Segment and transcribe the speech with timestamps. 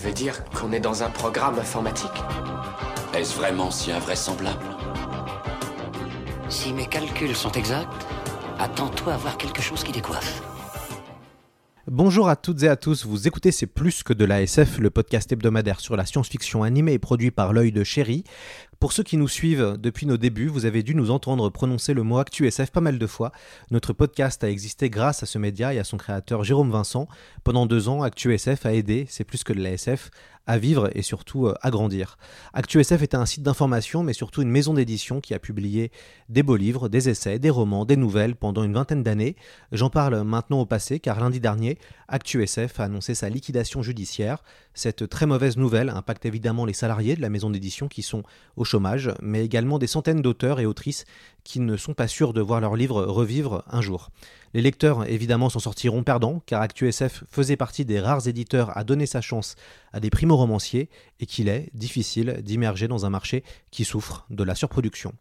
[0.00, 2.10] Tu veux dire qu'on est dans un programme informatique
[3.12, 4.64] Est-ce vraiment si invraisemblable
[6.48, 8.06] Si mes calculs sont exacts,
[8.58, 10.42] attends-toi à voir quelque chose qui décoiffe.
[11.86, 14.88] Bonjour à toutes et à tous, vous écoutez C'est plus que de la SF, le
[14.88, 18.24] podcast hebdomadaire sur la science-fiction animée et produit par l'œil de chéri.
[18.80, 22.02] Pour ceux qui nous suivent depuis nos débuts, vous avez dû nous entendre prononcer le
[22.02, 23.30] mot ActuSF pas mal de fois.
[23.70, 27.06] Notre podcast a existé grâce à ce média et à son créateur Jérôme Vincent.
[27.44, 30.10] Pendant deux ans, ActuSF a aidé, c'est plus que de la SF,
[30.46, 32.16] à vivre et surtout euh, à grandir.
[32.54, 35.92] ActuSF est un site d'information mais surtout une maison d'édition qui a publié
[36.30, 39.36] des beaux livres, des essais, des romans, des nouvelles pendant une vingtaine d'années.
[39.72, 41.78] J'en parle maintenant au passé car lundi dernier,
[42.08, 44.42] ActuSF a annoncé sa liquidation judiciaire.
[44.74, 48.22] Cette très mauvaise nouvelle impacte évidemment les salariés de la maison d'édition qui sont
[48.56, 51.04] au chômage, mais également des centaines d'auteurs et autrices
[51.42, 54.10] qui ne sont pas sûrs de voir leurs livres revivre un jour.
[54.54, 59.06] Les lecteurs, évidemment, s'en sortiront perdants, car ActuSF faisait partie des rares éditeurs à donner
[59.06, 59.56] sa chance
[59.92, 64.54] à des primo-romanciers, et qu'il est difficile d'immerger dans un marché qui souffre de la
[64.54, 65.12] surproduction.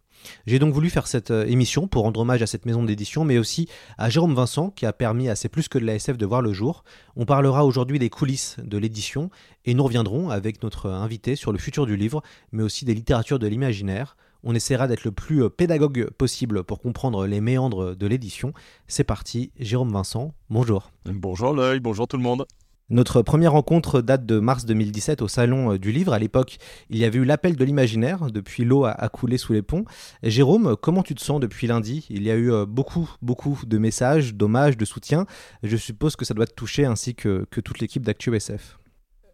[0.45, 3.37] J'ai donc voulu faire cette euh, émission pour rendre hommage à cette maison d'édition, mais
[3.37, 3.67] aussi
[3.97, 6.41] à Jérôme Vincent, qui a permis à C'est plus que de la SF de voir
[6.41, 6.83] le jour.
[7.15, 9.29] On parlera aujourd'hui des coulisses de l'édition,
[9.65, 13.39] et nous reviendrons avec notre invité sur le futur du livre, mais aussi des littératures
[13.39, 14.17] de l'imaginaire.
[14.43, 18.53] On essaiera d'être le plus euh, pédagogue possible pour comprendre les méandres de l'édition.
[18.87, 20.91] C'est parti, Jérôme Vincent, bonjour.
[21.05, 22.45] Bonjour l'œil, bonjour tout le monde.
[22.91, 26.11] Notre première rencontre date de mars 2017 au Salon euh, du Livre.
[26.11, 26.57] À l'époque,
[26.89, 29.85] il y avait eu l'appel de l'imaginaire, depuis l'eau a coulé sous les ponts.
[30.23, 32.07] Jérôme, comment tu te sens depuis lundi?
[32.09, 35.27] Il y a eu euh, beaucoup, beaucoup de messages, d'hommages, de soutien.
[35.61, 38.79] Je suppose que ça doit te toucher ainsi que, que toute l'équipe d'ActuSF.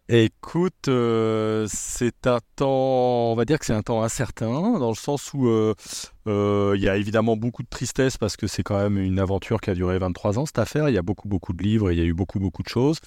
[0.08, 4.94] Écoute, euh, c'est un temps, on va dire que c'est un temps incertain, dans le
[4.94, 5.48] sens où
[6.26, 9.60] euh, il y a évidemment beaucoup de tristesse parce que c'est quand même une aventure
[9.60, 10.88] qui a duré 23 ans, cette affaire.
[10.88, 12.98] Il y a beaucoup, beaucoup de livres, il y a eu beaucoup, beaucoup de choses.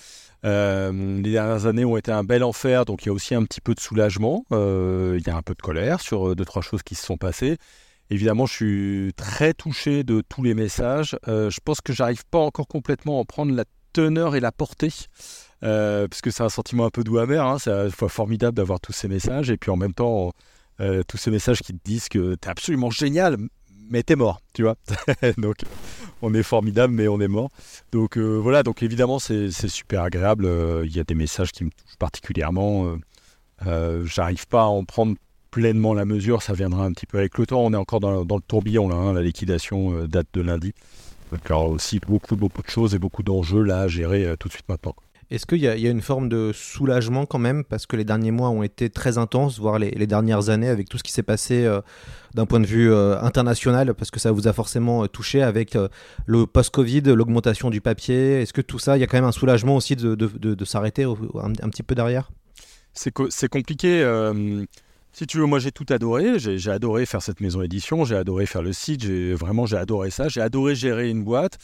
[0.43, 3.61] les dernières années ont été un bel enfer, donc il y a aussi un petit
[3.61, 4.45] peu de soulagement.
[4.51, 7.57] il y a un peu de colère sur deux, trois choses qui se sont passées.
[8.09, 11.17] Évidemment, je suis très touché de tous les messages.
[11.27, 14.91] je pense que j'arrive pas encore complètement à en prendre la teneur et la portée.
[15.63, 17.45] Euh, parce que c'est un sentiment un peu doux amer.
[17.45, 17.57] Hein.
[17.59, 20.31] C'est formidable d'avoir tous ces messages et puis en même temps,
[20.81, 23.37] euh, tous ces messages qui te disent que t'es absolument génial,
[23.89, 24.75] mais t'es mort, tu vois.
[25.37, 25.57] donc,
[26.21, 27.49] on est formidable, mais on est mort.
[27.91, 30.47] Donc euh, voilà, donc évidemment, c'est super agréable.
[30.85, 32.97] Il y a des messages qui me touchent particulièrement.
[34.05, 35.15] J'arrive pas à en prendre
[35.51, 37.61] pleinement la mesure, ça viendra un petit peu avec le temps.
[37.61, 39.13] On est encore dans, le tourbillon, là, hein.
[39.13, 40.73] la liquidation date de lundi.
[41.31, 44.35] Donc, il y aura aussi beaucoup, beaucoup de choses et beaucoup d'enjeux là à gérer
[44.39, 44.95] tout de suite maintenant.
[45.31, 48.31] Est-ce qu'il y, y, a une forme de soulagement quand même Parce que les derniers
[48.31, 51.65] mois ont été très intenses, voire les, dernières années, avec tout ce qui s'est passé
[51.65, 51.81] euh,
[52.33, 55.77] d'un point de vue euh, international, parce que ça vous a forcément euh, touché avec
[56.25, 58.41] le post-Covid, l'augmentation du papier?
[58.41, 61.53] Est-ce que tout ça, il y a quand même un soulagement aussi de, s'arrêter un,
[61.61, 62.31] un, petit peu derrière?
[62.93, 64.03] C'est compliqué.
[65.11, 66.39] Si tu veux, moi j'ai tout adoré.
[66.39, 70.27] J'ai adoré faire cette maison édition, j'ai adoré faire le site, vraiment j'ai adoré ça.
[70.27, 71.59] J'ai adoré gérer une boîte.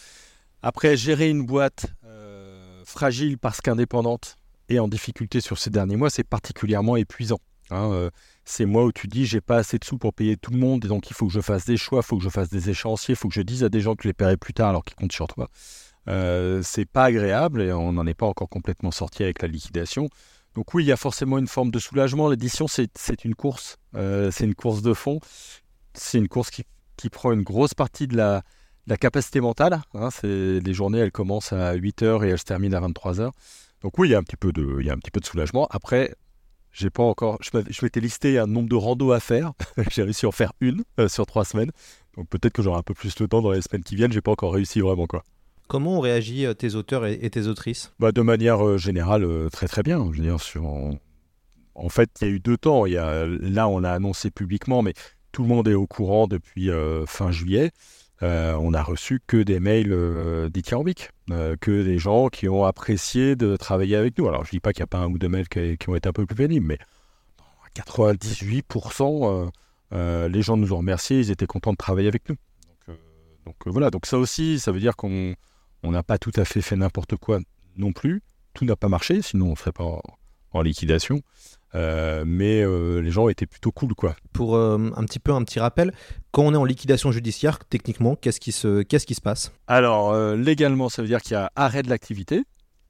[0.61, 1.87] Après, gérer une boîte
[2.85, 4.37] fragile parce qu'indépendante
[4.69, 7.39] et en difficulté sur ces derniers mois, c'est particulièrement épuisant.
[7.71, 8.09] Hein, euh,
[8.43, 10.85] c'est moi où tu dis j'ai pas assez de sous pour payer tout le monde
[10.85, 12.69] et donc il faut que je fasse des choix, il faut que je fasse des
[12.69, 14.69] échéanciers, il faut que je dise à des gens que je les paierai plus tard
[14.69, 15.49] alors qu'ils comptent sur toi.
[16.07, 20.09] Euh, c'est pas agréable et on n'en est pas encore complètement sorti avec la liquidation.
[20.53, 22.29] Donc oui, il y a forcément une forme de soulagement.
[22.29, 25.19] L'édition, c'est une course, euh, c'est une course de fond,
[25.93, 26.63] c'est une course qui,
[26.95, 28.43] qui, prend une grosse partie de la,
[28.87, 29.81] la capacité mentale.
[29.93, 33.31] Hein, c'est, les journées, elles commencent à 8h et elles se terminent à 23h.
[33.81, 35.19] Donc oui, il y a un petit peu de, il y a un petit peu
[35.19, 35.67] de soulagement.
[35.69, 36.15] Après,
[36.71, 39.53] j'ai pas encore, je, m'étais listé un nombre de randos à faire.
[39.91, 41.71] j'ai réussi à en faire une euh, sur trois semaines.
[42.17, 44.11] Donc peut-être que j'aurai un peu plus de temps dans les semaines qui viennent.
[44.11, 45.23] J'ai pas encore réussi vraiment quoi.
[45.67, 47.93] Comment ont réagi euh, tes auteurs et, tes autrices?
[47.97, 50.05] Bah, De manière euh, générale, très très bien.
[50.11, 52.85] Je veux dire, sur, en, fait, il y a eu deux temps.
[52.85, 54.93] Il y a, là, on a annoncé publiquement, mais
[55.31, 56.69] tout le monde est au courant depuis
[57.07, 57.71] fin juillet.
[58.23, 60.49] Euh, on n'a reçu que des mails euh,
[61.31, 64.27] euh, que des gens qui ont apprécié de travailler avec nous.
[64.27, 66.07] Alors je dis pas qu'il n'y a pas un ou deux mails qui, ont été
[66.07, 66.79] un peu plus pénibles, mais
[67.75, 69.51] 98%,
[69.93, 72.37] euh, les gens nous ont remerciés, ils étaient contents de travailler avec nous.
[73.45, 75.35] Donc, voilà, donc ça aussi, ça veut dire qu'on
[75.83, 77.39] n'a pas tout à fait fait n'importe quoi
[77.77, 78.23] non plus.
[78.53, 79.99] Tout n'a pas marché, sinon on ne serait pas
[80.55, 81.21] en liquidation.
[81.73, 84.15] Euh, mais euh, les gens étaient plutôt cool, quoi.
[84.31, 85.91] Pour euh, un petit peu un petit rappel,
[86.31, 89.51] quand on est en liquidation judiciaire, techniquement, qu'est-ce qui se, qu'est-ce qui se passe?
[89.67, 92.43] Alors, euh, légalement, ça veut dire qu'il y a arrêt de l'activité,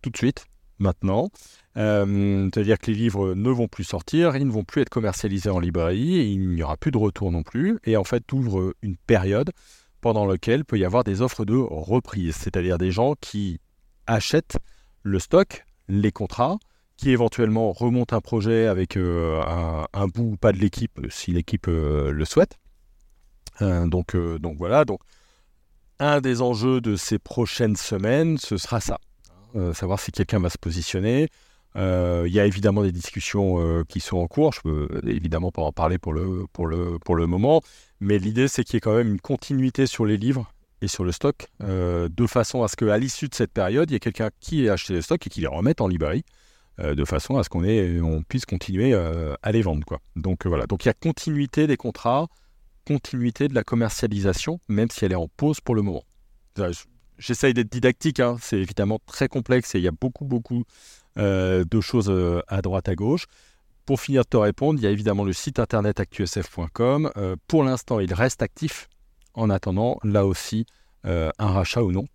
[0.04, 0.46] tout de suite,
[0.78, 1.32] maintenant.
[1.78, 5.50] Euh, C'est-à-dire que les livres ne vont plus sortir, ils ne vont plus être commercialisés
[5.50, 7.80] en librairie, et il n'y aura plus de retour non plus.
[7.86, 9.50] Et en fait, ouvre une période
[10.00, 13.60] pendant laquelle peut y avoir des offres de reprise, c'est-à-dire des gens qui
[14.06, 14.60] achètent
[15.02, 16.60] le stock, les contrats,
[16.98, 19.42] qui éventuellement remontent un projet avec euh,
[19.94, 22.58] un, bout ou pas de l'équipe, si l'équipe euh, le souhaite.
[23.62, 25.00] Euh, donc, euh, donc voilà, donc
[26.00, 29.00] un des enjeux de ces prochaines semaines, ce sera ça.
[29.56, 31.30] Euh, savoir si quelqu'un va se positionner.
[31.78, 34.54] Euh, Il y a évidemment des discussions euh, qui sont en cours.
[34.54, 37.62] Je peux évidemment pas en parler pour le, pour le, pour le moment.
[38.02, 40.52] Mais l'idée, c'est qu'il y ait quand même une continuité sur les livres
[40.82, 43.94] et sur le stock, euh, de façon à ce qu'à l'issue de cette période, il
[43.94, 46.44] y ait quelqu'un qui ait acheté les stocks et qui les remette en librairie, euh,
[46.80, 49.86] de façon à ce qu'on on puisse continuer euh, à les vendre.
[49.86, 50.00] Quoi.
[50.16, 52.28] Donc euh, voilà, donc il y a continuité des contrats,
[52.86, 56.04] continuité de la commercialisation, même si elle est en pause pour le moment.
[57.18, 58.38] J'essaye d'être didactique, hein.
[58.42, 60.66] c'est évidemment très complexe et il y a beaucoup, beaucoup
[61.18, 63.26] euh, de choses euh, à droite, à gauche.
[63.86, 67.12] Pour finir de te répondre, il y a évidemment le site internet actusf.com.
[67.18, 68.90] Euh, pour l'instant, il reste actif
[69.34, 70.66] en attendant, là aussi,
[71.06, 72.08] euh, un rachat ou non.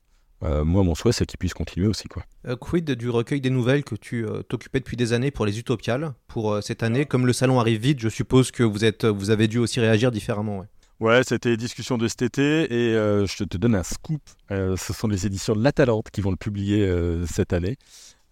[0.42, 2.08] Euh, moi, mon souhait, c'est qu'il puisse continuer aussi.
[2.08, 2.24] Quoi.
[2.46, 5.58] Euh, Quid du recueil des nouvelles que tu euh, t'occupais depuis des années pour les
[5.58, 9.04] Utopiales pour euh, cette année Comme le salon arrive vite, je suppose que vous, êtes,
[9.04, 10.60] vous avez dû aussi réagir différemment.
[10.60, 10.66] ouais.
[11.00, 14.20] Ouais, c'était discussion de cet été et euh, je te donne un scoop.
[14.50, 17.78] Euh, ce sont les éditions de La Talente qui vont le publier euh, cette année.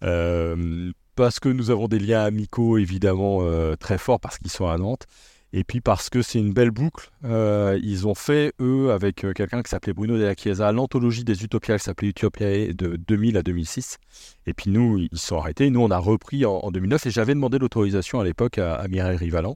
[0.03, 4.67] Euh, parce que nous avons des liens amicaux évidemment euh, très forts parce qu'ils sont
[4.67, 5.07] à Nantes.
[5.51, 7.09] Et puis parce que c'est une belle boucle.
[7.25, 11.43] Euh, ils ont fait, eux, avec euh, quelqu'un qui s'appelait Bruno Della Chiesa, l'anthologie des
[11.43, 13.97] Utopias qui s'appelait Utopiae de 2000 à 2006.
[14.45, 15.69] Et puis nous, ils sont arrêtés.
[15.71, 19.17] Nous, on a repris en, en 2009 et j'avais demandé l'autorisation à l'époque à, Mireille
[19.17, 19.55] Rivalan.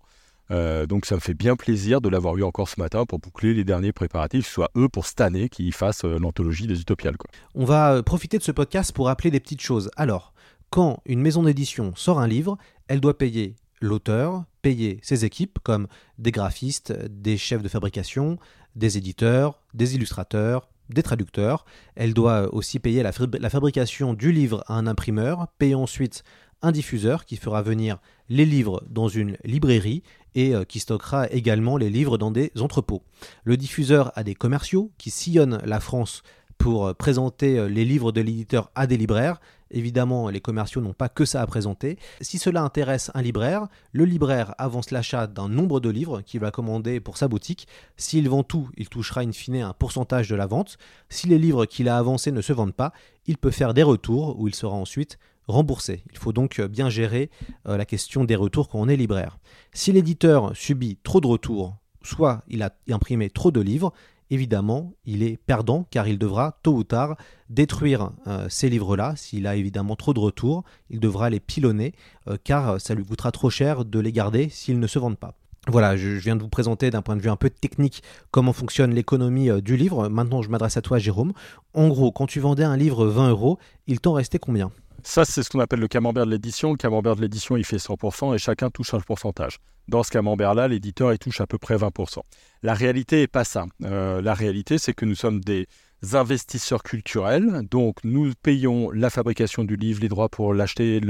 [0.51, 3.53] Euh, donc ça me fait bien plaisir de l'avoir eu encore ce matin pour boucler
[3.53, 7.17] les derniers préparatifs, soit eux pour cette année qui fassent euh, l'anthologie des Utopiales.
[7.17, 7.29] Quoi.
[7.55, 9.89] On va profiter de ce podcast pour rappeler des petites choses.
[9.95, 10.33] Alors,
[10.69, 12.57] quand une maison d'édition sort un livre,
[12.87, 15.87] elle doit payer l'auteur, payer ses équipes comme
[16.17, 18.37] des graphistes, des chefs de fabrication,
[18.75, 21.65] des éditeurs, des illustrateurs, des traducteurs.
[21.95, 26.23] Elle doit aussi payer la, fabri- la fabrication du livre à un imprimeur, payer ensuite
[26.61, 27.99] un diffuseur qui fera venir
[28.29, 30.01] les livres dans une librairie
[30.33, 33.03] et euh, qui stockera également les livres dans des entrepôts.
[33.43, 36.23] Le diffuseur a des commerciaux qui sillonnent la France
[36.57, 39.41] pour euh, présenter euh, les livres de l'éditeur à des libraires.
[39.73, 41.97] Évidemment, les commerciaux n'ont pas que ça à présenter.
[42.21, 46.51] Si cela intéresse un libraire, le libraire avance l'achat d'un nombre de livres qu'il va
[46.51, 47.67] commander pour sa boutique.
[47.97, 50.77] S'il vend tout, il touchera in fine un pourcentage de la vente.
[51.09, 52.93] Si les livres qu'il a avancés ne se vendent pas,
[53.25, 55.17] il peut faire des retours où il sera ensuite
[55.47, 56.03] remboursé.
[56.11, 57.29] Il faut donc bien gérer
[57.67, 59.39] euh, la question des retours quand on est libraire.
[59.73, 63.93] Si l'éditeur subit trop de retours, soit il a imprimé trop de livres,
[64.33, 67.15] évidemment, il est perdant car il devra tôt ou tard
[67.49, 69.13] détruire euh, ces livres-là.
[69.15, 71.93] S'il a évidemment trop de retours, il devra les pilonner
[72.27, 75.35] euh, car ça lui coûtera trop cher de les garder s'ils ne se vendent pas.
[75.67, 78.93] Voilà, je, viens de vous présenter d'un point de vue un peu technique comment fonctionne
[78.93, 80.09] l'économie euh, du livre.
[80.09, 81.31] Maintenant, je m'adresse à toi, Jérôme.
[81.73, 84.71] En gros, quand tu vendais un livre 20 euros, il t'en restait combien?
[85.03, 86.71] Ça, c'est ce qu'on appelle le camembert de l'édition.
[86.71, 89.57] Le camembert de l'édition, il fait 100% et chacun touche un pourcentage.
[89.89, 92.21] Dans ce camembert-là, l'éditeur, il touche à peu près 20%.
[92.61, 93.65] La réalité n'est pas ça.
[93.83, 95.67] Euh, la réalité, c'est que nous sommes des
[96.13, 97.63] investisseurs culturels.
[97.69, 101.01] Donc, nous payons la fabrication du livre, les droits pour l'acheter,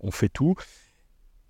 [0.00, 0.54] on fait tout.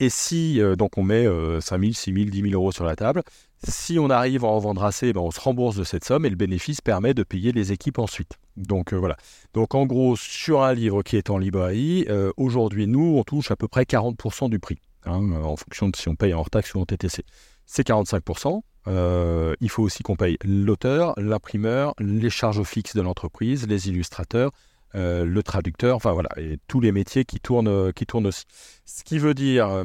[0.01, 2.85] Et si, euh, donc on met euh, 5 000, 6 000, 10 000 euros sur
[2.85, 3.23] la table,
[3.65, 6.31] si on arrive à en vendre assez, ben, on se rembourse de cette somme et
[6.31, 8.39] le bénéfice permet de payer les équipes ensuite.
[8.57, 9.17] Donc euh, voilà.
[9.55, 13.51] Donc en gros, sur un livre qui est en librairie, euh, aujourd'hui, nous, on touche
[13.51, 16.51] à peu près 40% du prix, hein, en fonction de si on paye en hors
[16.51, 17.25] taxe ou en TTC.
[17.67, 18.63] C'est 45%.
[18.87, 24.53] Euh, il faut aussi qu'on paye l'auteur, l'imprimeur, les charges fixes de l'entreprise, les illustrateurs,
[24.95, 28.45] le traducteur, enfin voilà, et tous les métiers qui tournent, qui tournent aussi.
[28.87, 29.85] Ce qui veut dire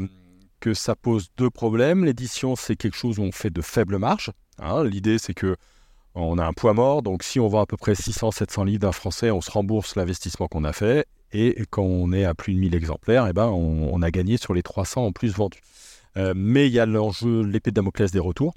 [0.63, 2.05] que ça pose deux problèmes.
[2.05, 4.31] L'édition, c'est quelque chose où on fait de faibles marges.
[4.59, 4.85] hein.
[4.85, 5.57] L'idée, c'est que
[6.15, 8.93] on a un poids mort, donc si on vend à peu près 600-700 livres d'un
[8.93, 11.05] français, on se rembourse l'investissement qu'on a fait.
[11.33, 14.53] Et quand on est à plus de 1000 exemplaires, eh ben, on, a gagné sur
[14.53, 15.59] les 300 en plus vendus.
[16.15, 18.53] Euh, mais il y a l'enjeu, l'épée de Damoclès des retours.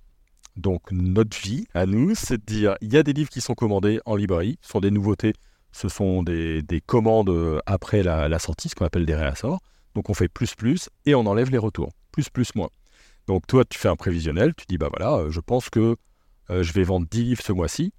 [0.57, 3.55] Donc notre vie, à nous, c'est de dire, il y a des livres qui sont
[3.55, 5.33] commandés en librairie, ce sont des nouveautés,
[5.73, 9.61] ce sont des, des commandes euh, après la sortie, ce qu'on appelle des réassorts.
[9.97, 11.91] Donc on fait plus plus et on enlève les retours.
[12.13, 12.69] Plus plus moins.
[13.27, 15.97] Donc toi, tu fais un prévisionnel, tu dis, bah voilà, euh, je pense que
[16.51, 17.95] euh, je vais vendre 10 livres ce mois-ci.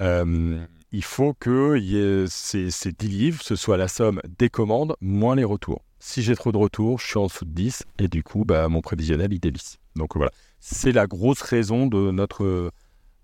[0.00, 4.48] Euh, il faut que y ait ces, ces 10 livres, ce soit la somme des
[4.48, 5.84] commandes moins les retours.
[6.00, 8.68] Si j'ai trop de retours, je suis en dessous de 10 et du coup, bah,
[8.68, 9.76] mon prévisionnel, il dévisse.
[9.94, 12.72] Donc voilà, c'est la grosse raison de notre,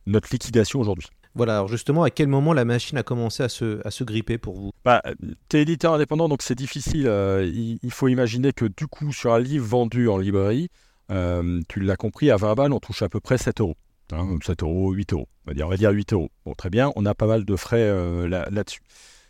[0.06, 1.08] notre liquidation aujourd'hui.
[1.34, 4.38] Voilà, alors justement, à quel moment la machine a commencé à se, à se gripper
[4.38, 4.72] pour vous?
[4.84, 5.02] Bah,
[5.48, 7.06] Tu es éditeur indépendant, donc c'est difficile.
[7.06, 10.68] Euh, il, faut imaginer que du coup, sur un livre vendu en librairie,
[11.10, 13.76] euh, tu l'as compris, à 20 balles, on touche à peu près 7 euros.
[14.12, 15.28] Hein, 7 euros, 8 euros.
[15.46, 16.30] On va dire, on va dire 8 euros.
[16.44, 18.80] Bon, très bien, on a pas mal de frais euh, là, là-dessus.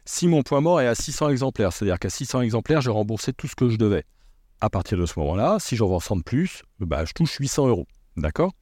[0.05, 3.49] si mon point mort est à 600 exemplaires, c'est-à-dire qu'à 600 exemplaires, j'ai remboursé tout
[3.49, 4.05] ce que je devais.
[4.61, 7.69] À partir de ce moment-là, si j'en vends 100 de plus, bah, je touche 800
[7.69, 7.87] euros.
[8.17, 8.53] D'accord?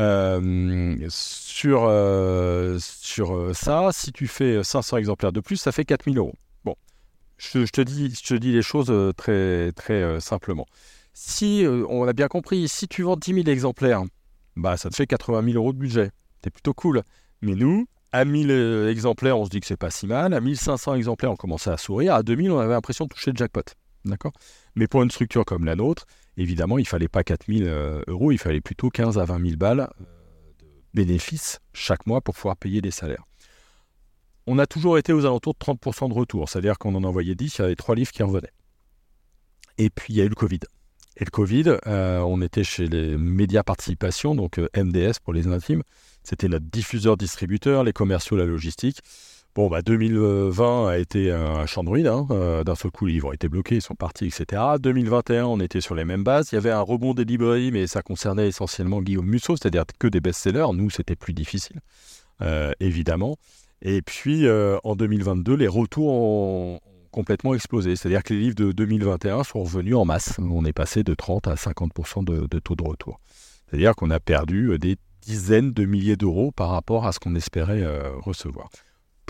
[0.00, 5.84] Euh, sur, euh, sur euh, ça, si tu fais 500 exemplaires de plus, ça fait
[5.84, 6.34] 4000 euros.
[6.64, 6.74] Bon,
[7.36, 10.66] je, te dis, je te dis les choses très, très simplement.
[11.12, 14.02] Si, on a bien compris, si tu vends 10 000 exemplaires,
[14.56, 16.10] bah, ça te fait 80 000 euros de budget.
[16.42, 17.02] C'est plutôt cool.
[17.42, 18.50] Mais nous, à 1000
[18.88, 20.32] exemplaires, on se dit que c'est pas si mal.
[20.32, 22.14] À 1500 exemplaires, on commençait à sourire.
[22.14, 23.64] À 2000, on avait l'impression de toucher le jackpot.
[24.06, 24.32] D'accord?
[24.76, 26.06] Mais pour une structure comme la nôtre,
[26.40, 29.56] évidemment, il ne fallait pas 4000 euh, euros, il fallait plutôt 15 à 20 000
[29.56, 30.04] balles euh,
[30.60, 33.24] de bénéfices chaque mois pour pouvoir payer des salaires.
[34.46, 37.58] On a toujours été aux alentours de 30% de retour, c'est-à-dire qu'on en envoyait 10,
[37.58, 38.52] il y avait 3 livres qui revenaient.
[39.78, 40.60] Et puis il y a eu le Covid.
[41.16, 45.82] Et le Covid, euh, on était chez les médias participation, donc MDS pour les intimes.
[46.22, 49.00] C'était notre diffuseur-distributeur, les commerciaux, la logistique.
[49.56, 52.06] Bon, bah 2020 a été un champ de ruine.
[52.06, 52.24] Hein.
[52.30, 54.62] Euh, d'un seul coup, les livres ont été bloqués, ils sont partis, etc.
[54.78, 56.52] 2021, on était sur les mêmes bases.
[56.52, 60.06] Il y avait un rebond des librairies, mais ça concernait essentiellement Guillaume Musso, c'est-à-dire que
[60.06, 60.72] des best-sellers.
[60.72, 61.80] Nous, c'était plus difficile,
[62.42, 63.36] euh, évidemment.
[63.82, 66.80] Et puis, euh, en 2022, les retours ont
[67.10, 67.96] complètement explosé.
[67.96, 70.38] C'est-à-dire que les livres de 2021 sont revenus en masse.
[70.38, 73.18] On est passé de 30 à 50% de, de taux de retour.
[73.68, 77.84] C'est-à-dire qu'on a perdu des dizaines de milliers d'euros par rapport à ce qu'on espérait
[78.20, 78.70] recevoir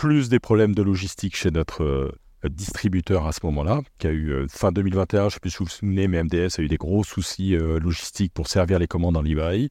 [0.00, 2.10] plus des problèmes de logistique chez notre euh,
[2.48, 5.58] distributeur à ce moment-là, qui a eu euh, fin 2021, je ne sais plus si
[5.58, 8.86] vous vous souvenez, mais MDS a eu des gros soucis euh, logistiques pour servir les
[8.86, 9.68] commandes en librairie,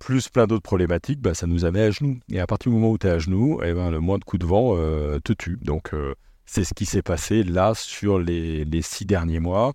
[0.00, 2.18] plus plein d'autres problématiques, bah, ça nous a mis à genoux.
[2.28, 4.24] Et à partir du moment où tu es à genoux, eh ben, le moins de
[4.24, 4.74] coups de vent
[5.20, 5.58] te tue.
[5.62, 5.92] Donc
[6.44, 9.74] c'est ce qui s'est passé là sur les six derniers mois.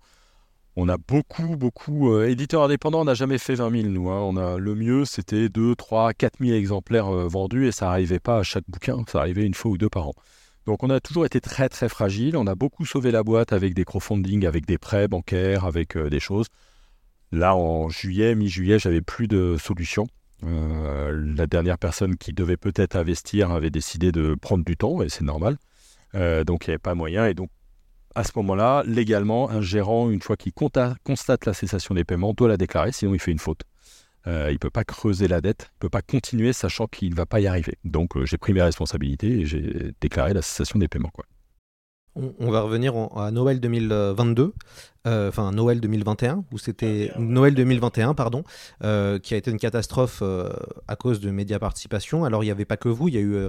[0.74, 2.12] On a beaucoup, beaucoup.
[2.12, 4.08] Euh, éditeurs indépendants, on n'a jamais fait 20 000, nous.
[4.08, 4.20] Hein.
[4.20, 8.20] On a, le mieux, c'était 2, 3, 4 000 exemplaires euh, vendus et ça n'arrivait
[8.20, 9.04] pas à chaque bouquin.
[9.06, 10.14] Ça arrivait une fois ou deux par an.
[10.64, 12.38] Donc, on a toujours été très, très fragile.
[12.38, 16.08] On a beaucoup sauvé la boîte avec des crowdfunding, avec des prêts bancaires, avec euh,
[16.08, 16.46] des choses.
[17.32, 20.06] Là, en juillet, mi-juillet, j'avais plus de solutions.
[20.42, 25.24] la dernière personne qui devait peut-être investir avait décidé de prendre du temps, et c'est
[25.24, 25.56] normal.
[26.12, 27.26] donc, il n'y avait pas moyen.
[27.26, 27.48] Et donc,
[28.14, 32.48] à ce moment-là, légalement, un gérant, une fois qu'il constate la cessation des paiements, doit
[32.48, 33.62] la déclarer, sinon il fait une faute.
[34.26, 37.10] Euh, il ne peut pas creuser la dette, il ne peut pas continuer sachant qu'il
[37.10, 37.76] ne va pas y arriver.
[37.84, 41.10] Donc euh, j'ai pris mes responsabilités et j'ai déclaré la cessation des paiements.
[42.14, 44.52] On, va revenir à Noël 2022,
[45.06, 48.44] euh, enfin Noël 2021, où c'était Noël 2021, pardon,
[48.80, 50.22] qui a été une catastrophe
[50.88, 52.24] à cause de média participation.
[52.24, 53.48] Alors il n'y avait pas que vous, il y a eu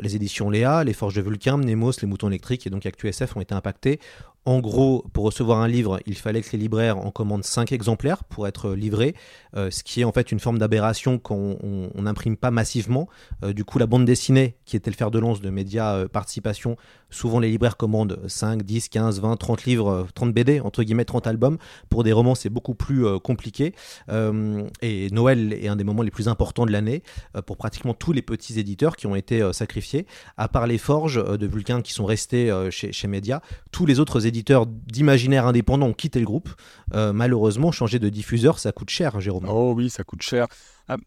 [0.00, 3.40] les éditions Léa, les Forges de Vulcain, Nemos, les Moutons électriques et donc ActuSF ont
[3.40, 3.98] été impactés.
[4.44, 8.24] En gros, pour recevoir un livre, il fallait que les libraires en commandent 5 exemplaires
[8.24, 9.14] pour être livrés,
[9.56, 13.08] euh, ce qui est en fait une forme d'aberration quand on n'imprime pas massivement.
[13.44, 16.08] Euh, du coup, la bande dessinée, qui était le fer de lance de médias euh,
[16.08, 16.76] participation,
[17.08, 21.26] souvent les libraires commandent 5, 10, 15, 20, 30 livres, 30 BD, entre guillemets 30
[21.26, 21.58] albums.
[21.88, 23.74] Pour des romans, c'est beaucoup plus compliqué.
[24.10, 27.02] et Noël est un des moments les plus importants de l'année
[27.46, 30.06] pour pratiquement tous les petits éditeurs qui ont été sacrifiés.
[30.36, 34.26] À part les forges de Vulcain qui sont restés chez, chez Média, tous les autres
[34.26, 36.50] éditeurs d'imaginaire indépendants ont quitté le groupe.
[36.94, 39.46] Euh, malheureusement, changer de diffuseur, ça coûte cher, Jérôme.
[39.48, 40.46] Oh oui, ça coûte cher.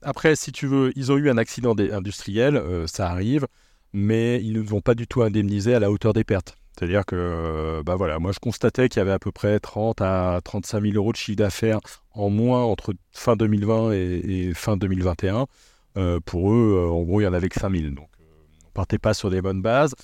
[0.02, 3.46] Après, si tu veux, ils ont eu un accident industriel, euh, ça arrive,
[3.94, 6.58] mais ils ne vont pas du tout indemniser à la hauteur des pertes.
[6.78, 10.02] C'est-à-dire que, euh, bah voilà, moi je constatais qu'il y avait à peu près 30
[10.02, 11.80] à 35 000 euros de chiffre d'affaires
[12.12, 15.46] en moins entre fin 2020 et, fin 2021.
[16.26, 17.92] pour eux, en gros, il y en avait que 5 000.
[17.92, 18.10] Donc,
[18.66, 19.96] on partait pas sur des bonnes bases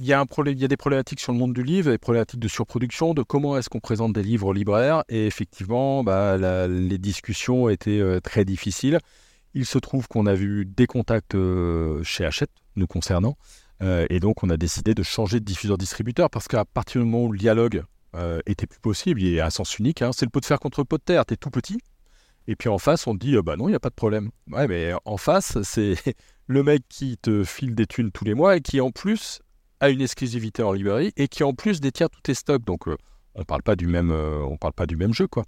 [0.00, 3.22] il y, a des problématiques sur le monde du livre, des problématiques de surproduction, de
[3.22, 5.02] comment est-ce qu'on présente des livres libraires.
[5.08, 6.36] Et effectivement, bah,
[6.68, 9.00] les discussions étaient euh, très difficiles.
[9.54, 13.36] Il se trouve qu'on a vu des contacts euh, chez Hachette, nous concernant.
[13.82, 17.24] Euh, et donc, on a décidé de changer de diffuseur-distributeur parce qu'à partir du moment
[17.26, 17.84] où le dialogue
[18.46, 20.02] était plus possible, il est à sens unique.
[20.02, 21.24] Hein, c'est le pot de fer contre pot de terre.
[21.24, 21.78] Tu es tout petit.
[22.48, 24.30] Et puis en face, on dit, bah non, il n'y a pas de problème.
[24.50, 25.94] Ouais, mais en face, c'est
[26.48, 29.40] le mec qui te file des thunes tous les mois et qui en plus
[29.80, 32.64] a une exclusivité en librairie et qui en plus détient tous tes stocks.
[32.64, 32.96] Donc euh,
[33.34, 35.44] on parle pas euh, parle pas du même jeu quoi.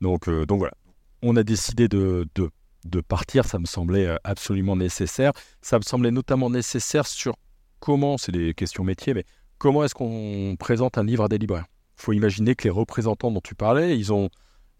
[0.00, 0.74] Donc euh, donc voilà,
[1.22, 2.50] on a décidé de, de,
[2.84, 3.44] de partir.
[3.44, 5.32] Ça me semblait absolument nécessaire.
[5.62, 7.36] Ça me semblait notamment nécessaire sur
[7.80, 9.24] comment, c'est des questions métiers, mais
[9.58, 11.66] comment est-ce qu'on présente un livre à des libraires?
[11.96, 14.10] Faut imaginer que les représentants dont tu parlais, ils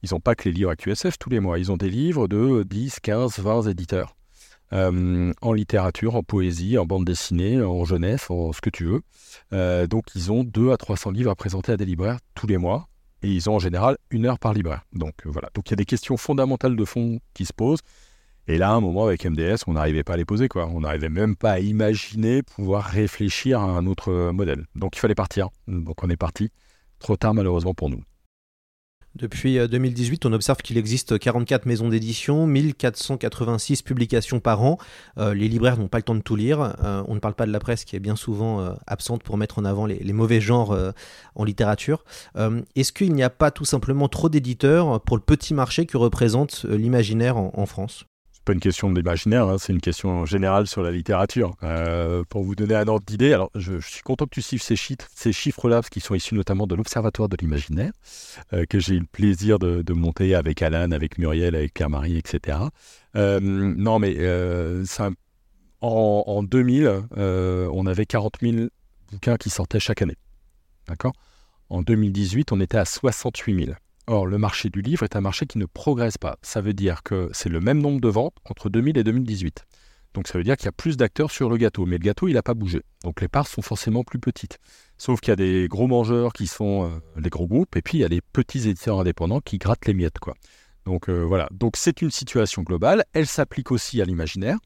[0.03, 1.59] ils ont pas que les livres AQSF tous les mois.
[1.59, 4.17] Ils ont des livres de 10, 15, 20 éditeurs.
[4.73, 9.03] Euh, en littérature, en poésie, en bande dessinée, en jeunesse, en ce que tu veux.
[9.53, 12.57] Euh, donc ils ont 2 à 300 livres à présenter à des libraires tous les
[12.57, 12.89] mois.
[13.23, 14.83] Et ils ont en général une heure par libraire.
[14.93, 15.51] Donc euh, voilà.
[15.55, 17.81] Donc il y a des questions fondamentales de fond qui se posent.
[18.51, 20.49] Et là, à un moment, avec MDS, on n'arrivait pas à les poser.
[20.49, 20.67] Quoi.
[20.67, 24.67] On n'arrivait même pas à imaginer pouvoir réfléchir à un autre modèle.
[24.75, 25.51] Donc il fallait partir.
[25.69, 26.51] Donc on est parti.
[26.99, 28.03] Trop tard malheureusement pour nous.
[29.15, 34.79] Depuis 2018, euh, on observe qu'il existe 44 maisons d'édition, 1486 publications par an.
[35.19, 36.75] Euh, les libraires n'ont pas le temps de tout lire.
[36.83, 39.61] Euh, on ne parle pas de la presse qui est bien souvent absente pour mettre
[39.61, 40.77] en avant les, mauvais genres
[41.37, 42.05] en littérature.
[42.75, 46.65] Est-ce qu'il n'y a pas tout simplement trop d'éditeurs pour le petit marché que représente
[46.65, 48.07] l'imaginaire en France?
[48.45, 51.55] Pas une question d'imaginaire, hein, c'est une question générale sur la littérature.
[51.63, 54.77] Euh, pour vous donner un ordre d'idée, alors je, suis content que tu suives ces,
[54.77, 57.93] chiffres, ces chiffres-là, parce qu'ils sont issus notamment de l'Observatoire de l'imaginaire,
[58.53, 62.59] euh, que j'ai eu le plaisir de, monter avec Alan, avec Muriel, avec Claire-Marie, etc.
[63.17, 64.17] Euh, non, mais
[65.81, 68.69] en, en, 2000, on avait 40 000
[69.13, 70.17] bouquins qui sortaient chaque année.
[70.89, 71.13] D'accord?
[71.69, 73.77] En 2018, on était à 68 000.
[74.13, 76.37] Or, le marché du livre est un marché qui ne progresse pas.
[76.43, 79.65] Ça veut dire que c'est le même nombre de ventes entre 2000 et 2018.
[80.15, 82.27] Donc ça veut dire qu'il y a plus d'acteurs sur le gâteau, mais le gâteau,
[82.27, 82.83] il n'a pas bougé.
[83.05, 84.59] Donc les parts sont forcément plus petites.
[84.99, 87.99] Sauf qu'il y a des gros mangeurs qui sont euh, les gros groupes, et puis
[87.99, 90.19] il y a des petits éditeurs indépendants qui grattent les miettes.
[90.19, 90.35] Quoi.
[90.87, 94.59] Donc euh, voilà, donc c'est une situation globale, elle s'applique aussi à l'imaginaire.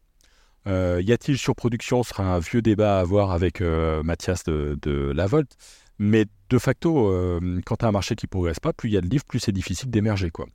[0.67, 2.03] Euh, y a-t-il surproduction?
[2.03, 5.55] Ce sera un vieux débat à avoir avec Mathias de, de Lavolte.
[5.99, 8.93] Mais de facto, euh, quand tu as un marché qui ne progresse pas, plus il
[8.93, 10.31] y a de livres, plus c'est difficile d'émerger.
[10.31, 10.47] quoi.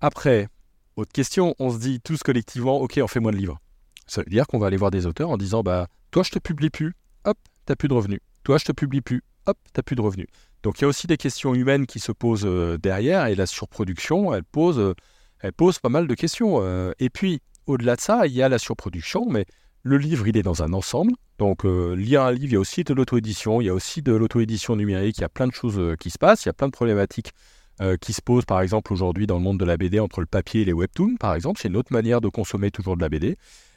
[0.00, 0.48] Après,
[0.96, 3.58] autre question, on se dit tous collectivement, ok, on fait moins de livres.
[4.06, 6.38] Ça veut dire qu'on va aller voir des auteurs en disant, bah, toi je te
[6.38, 8.20] publie plus, hop, t'as plus de revenus.
[8.44, 10.28] Toi je te publie plus, hop, t'as plus de revenus.
[10.62, 13.46] Donc il y a aussi des questions humaines qui se posent euh, derrière, et la
[13.46, 14.94] surproduction, elle pose, euh,
[15.40, 16.62] elle pose pas mal de questions.
[17.00, 19.44] et puis, au-delà de ça, il y a la surproduction, mais
[19.82, 21.12] le livre, il est dans un ensemble.
[21.38, 24.02] Donc, euh, lire un livre, il y a aussi de l'auto-édition, il y a aussi
[24.02, 26.50] de l'auto-édition numérique, il y a plein de choses euh, qui se passent, il y
[26.50, 27.32] a plein de problématiques
[27.80, 30.26] euh, qui se posent, par exemple, aujourd'hui dans le monde de la BD entre le
[30.26, 31.60] papier et les webtoons, par exemple.
[31.60, 33.36] C'est une autre manière de consommer toujours de la BD.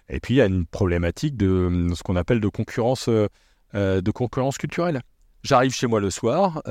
[0.09, 4.59] Et puis, il y a une problématique de, ce qu'on appelle de concurrence, de concurrence
[4.59, 5.01] culturelle.
[5.41, 6.61] J'arrive chez moi le soir,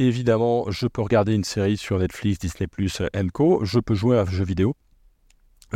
[0.00, 2.66] évidemment, je peux regarder une série sur Netflix, Disney+,
[3.32, 3.64] Co.
[3.64, 4.74] Je peux jouer à un jeu vidéo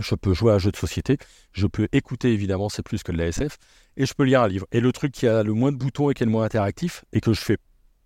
[0.01, 1.19] je peux jouer à un jeu de société,
[1.53, 3.59] je peux écouter évidemment, c'est plus que de la SF,
[3.97, 4.67] et je peux lire un livre.
[4.73, 7.05] Et le truc qui a le moins de boutons et qui est le moins interactif,
[7.13, 7.59] et que je fais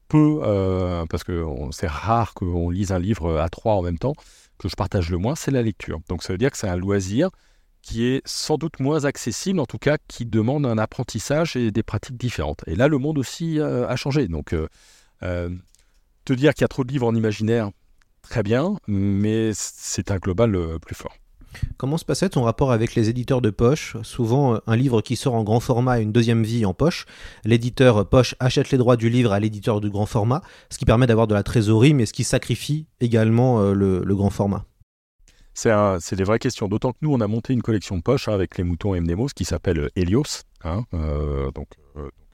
[0.09, 4.15] peu, euh, parce que c'est rare qu'on lise un livre à trois en même temps,
[4.59, 6.01] que je partage le moins, c'est la lecture.
[6.09, 7.31] Donc ça veut dire que c'est un loisir
[7.81, 11.83] qui est sans doute moins accessible, en tout cas qui demande un apprentissage et des
[11.83, 12.63] pratiques différentes.
[12.67, 14.29] Et là, le monde aussi euh, a changé.
[14.29, 15.49] Donc euh,
[16.25, 17.71] te dire qu'il y a trop de livres en imaginaire,
[18.21, 21.17] très bien, mais c'est un global plus fort.
[21.77, 23.97] Comment se passait ton rapport avec les éditeurs de poche?
[24.03, 27.07] Souvent, un livre qui sort en grand format a une deuxième vie en poche.
[27.45, 31.07] L'éditeur poche achète les droits du livre à l'éditeur du grand format, ce qui permet
[31.07, 34.65] d'avoir de la trésorerie, mais ce qui sacrifie également euh, le, grand format.
[35.55, 36.69] C'est des vraies questions.
[36.69, 39.45] D'autant que nous, on a monté une collection de poche avec les moutons MDMOS qui
[39.45, 40.45] s'appelle euh, Helios.
[40.65, 41.69] Hein, euh, donc,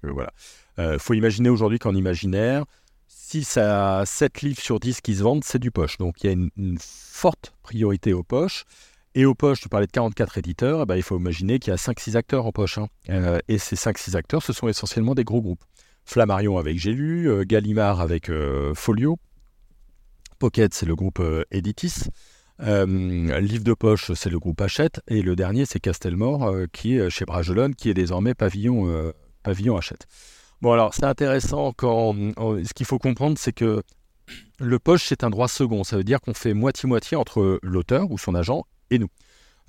[0.03, 0.33] voilà.
[0.79, 2.65] Il faut imaginer aujourd'hui qu'en imaginaire,
[3.09, 5.99] 6 à 7 livres sur 10 qui se vendent, c'est du poche.
[5.99, 8.65] Donc il y a une forte priorité aux poches.
[9.15, 11.75] Et aux poches, tu parlais de 44 éditeurs, eh ben, il faut imaginer qu'il y
[11.75, 12.79] a 5-6 acteurs en poche.
[12.79, 12.89] Hein.
[13.09, 15.65] Euh, et ces 5-6 acteurs, ce sont essentiellement des gros groupes.
[16.05, 19.19] Flammarion avec J'ai euh, Gallimard avec euh, Folio,
[20.39, 22.05] Pocket, c'est le groupe Editis.
[22.61, 25.01] Livre de poche, c'est le groupe Hachette.
[25.09, 30.07] Et le dernier, c'est Castelmore, qui est chez Bragelonne, qui est désormais Pavillon, Pavillon Hachette.
[30.61, 32.15] Bon, alors, c'est intéressant quand.
[32.15, 33.83] ce qu'il faut comprendre, c'est que
[34.61, 35.83] le poche, c'est un droit second.
[35.83, 39.09] Ça veut dire qu'on fait moitié-moitié entre l'auteur ou son agent et nous.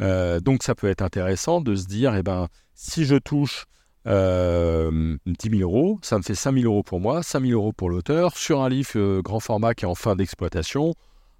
[0.02, 3.66] Euh, donc ça peut être intéressant de se dire, eh ben, si je touche
[4.08, 7.74] euh, 10 000 euros, ça me fait 5 000 euros pour moi, 5 000 euros
[7.74, 10.94] pour l'auteur, sur un livre euh, grand format qui est en fin d'exploitation.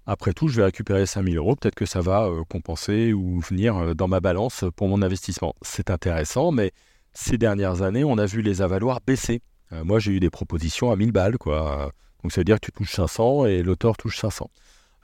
[0.06, 3.40] Après tout, je vais récupérer 5 000 euros, peut-être que ça va euh, compenser ou
[3.40, 5.54] venir dans ma balance pour mon investissement.
[5.62, 6.72] C'est intéressant, mais
[7.12, 9.40] ces dernières années, on a vu les avaloirs baisser.
[9.84, 11.92] moi, j'ai eu des propositions à 1000 balles, quoi.
[12.22, 14.50] Donc ça veut dire que tu touches 500 et l'auteur touche 500.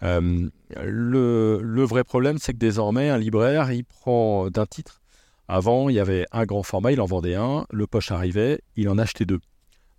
[0.03, 0.49] Euh,
[0.83, 5.01] le, vrai problème, c'est que désormais, un libraire, il prend d'un titre.
[5.49, 8.89] Avant, il y avait un grand format, il en vendait un, le poche arrivait, il
[8.89, 9.41] en achetait deux.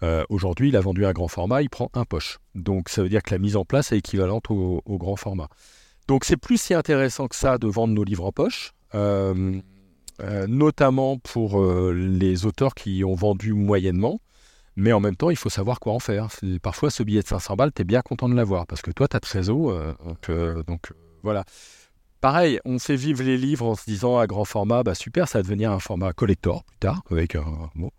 [0.03, 2.39] Euh, aujourd'hui, il a vendu un grand format, il prend un poche.
[2.53, 5.47] Donc ça veut dire que la mise en place est équivalente au, grand format.
[6.07, 9.61] Donc c'est plus si intéressant que ça de vendre nos livres en poche, euh,
[10.47, 14.19] notamment pour les auteurs qui ont vendu moyennement.
[14.79, 16.27] Mais en même temps, il faut savoir quoi en faire.
[16.61, 19.07] Parfois, ce billet de 500 balles, tu es bien content de l'avoir parce que toi,
[19.07, 19.71] tu as de réseau.
[19.71, 20.75] euh, donc, euh, euh,
[21.23, 21.45] voilà.
[22.21, 25.39] Pareil, on fait vivre les livres en se disant à grand format, bah super, ça
[25.39, 27.01] va devenir un format collector plus tard.
[27.09, 27.89] Avec un, bon.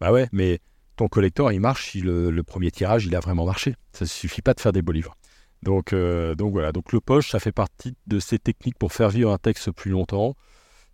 [0.00, 0.60] Bah ouais, mais
[0.94, 3.74] ton collector, il marche si le, premier tirage, il a vraiment marché.
[3.92, 5.16] Ça ne suffit pas de faire des beaux livres.
[5.64, 9.32] Donc, donc voilà, donc le poche, ça fait partie de ces techniques pour faire vivre
[9.32, 10.36] un texte plus longtemps.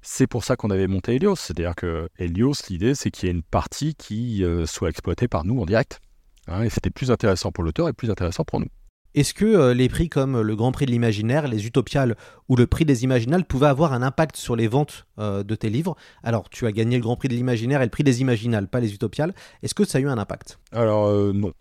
[0.06, 1.36] C'est pour ça qu'on avait monté Helios.
[1.36, 5.44] C'est-à-dire que Helios, l'idée, c'est qu'il y ait une partie qui euh, soit exploitée par
[5.44, 6.00] nous en direct.
[6.46, 8.68] Hein, et c'était plus intéressant pour l'auteur et plus intéressant pour nous.
[9.14, 12.16] Est-ce que euh, les prix comme le Grand Prix de l'Imaginaire, les Utopiales
[12.50, 15.70] ou le Prix des Imaginales pouvaient avoir un impact sur les ventes euh, de tes
[15.70, 15.96] livres?
[16.22, 18.80] Alors, tu as gagné le Grand Prix de l'Imaginaire et le Prix des Imaginales, pas
[18.80, 19.32] les Utopiales.
[19.62, 20.58] Est-ce que ça a eu un impact?
[20.70, 21.54] Alors euh, non,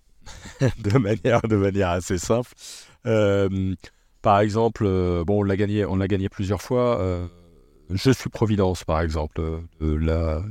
[0.79, 2.51] de manière de manière assez simple.
[3.05, 3.73] Euh,
[4.21, 4.83] par exemple,
[5.25, 7.29] bon, on l'a gagné, on l'a gagné plusieurs fois.
[7.89, 9.41] Je suis Providence, par exemple,
[9.79, 10.43] la,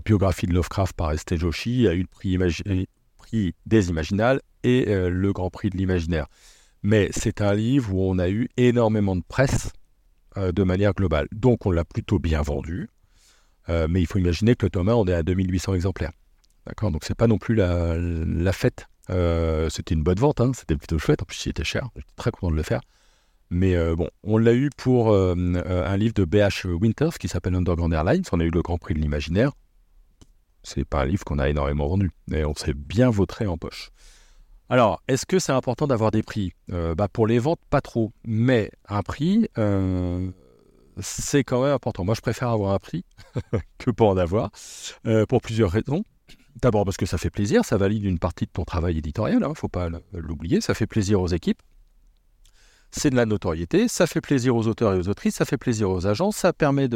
[0.00, 2.86] biographie de Lovecraft par Esté Joshi a eu le
[3.18, 6.26] prix, des Imaginales et euh, le Grand Prix de l'Imaginaire.
[6.82, 9.70] Mais c'est un livre où on a eu énormément de presse
[10.36, 11.28] euh, de manière globale.
[11.32, 12.88] Donc on l'a plutôt bien vendu.
[13.68, 16.12] Euh, mais il faut imaginer que le Thomas, on est à 2800 exemplaires.
[16.66, 16.90] D'accord?
[16.90, 18.88] Donc c'est pas non plus la, fête.
[19.08, 21.22] C'était une bonne vente, hein, c'était plutôt chouette.
[21.22, 21.88] En plus, il était cher.
[21.94, 22.80] J'étais très content de le faire.
[23.50, 26.66] Mais euh, bon, on l'a eu pour euh, euh, un livre de B.H.
[26.68, 28.22] Winters qui s'appelle Underground Airlines.
[28.32, 29.52] On a eu le Grand Prix de l'Imaginaire.
[30.62, 32.12] C'est pas un livre qu'on a énormément vendu.
[32.32, 33.90] Et on s'est bien vautré en poche.
[34.68, 36.52] Alors, est-ce que c'est important d'avoir des prix?
[36.68, 38.12] Bah, Pour les ventes, pas trop.
[38.24, 39.48] Mais un prix,
[41.00, 42.04] c'est quand même important.
[42.04, 43.04] Moi, je préfère avoir un prix
[43.78, 44.50] que pas en avoir,
[45.28, 46.04] pour plusieurs raisons.
[46.62, 49.48] D'abord parce que ça fait plaisir, ça valide une partie de ton travail éditorial, il
[49.48, 51.62] ne faut pas l'oublier, ça fait plaisir aux équipes.
[52.90, 55.90] C'est de la notoriété, ça fait plaisir aux auteurs et aux autrices, ça fait plaisir
[55.90, 56.88] aux agents, ça permet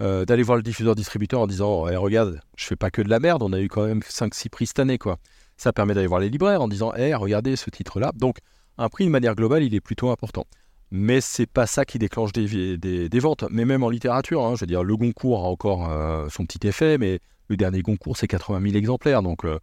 [0.00, 3.18] euh, d'aller voir le diffuseur-distributeur en disant Eh, Regarde, je fais pas que de la
[3.18, 4.98] merde, on a eu quand même 5-6 prix cette année.
[4.98, 5.18] quoi.
[5.56, 8.12] Ça permet d'aller voir les libraires en disant Eh, regardez ce titre-là.
[8.14, 8.38] Donc,
[8.78, 10.46] un prix de manière globale, il est plutôt important.
[10.90, 13.44] Mais c'est pas ça qui déclenche des, ventes.
[13.50, 16.66] Mais même en littérature, hein, je veux dire, le Goncourt a encore euh, son petit
[16.66, 19.22] effet, mais le dernier Goncourt, c'est 80 000 exemplaires.
[19.22, 19.58] Donc, euh,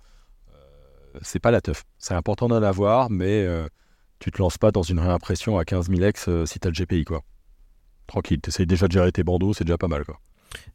[0.49, 1.83] euh, c'est pas la teuf.
[1.97, 3.47] C'est important d'en avoir, mais
[4.19, 6.75] tu te lances pas dans une réimpression à 15 000 ex euh, si t'as le
[6.75, 7.23] GPI, quoi.
[8.07, 10.19] Tranquille, t'essayes déjà de gérer tes bandeaux, c'est déjà pas mal, quoi.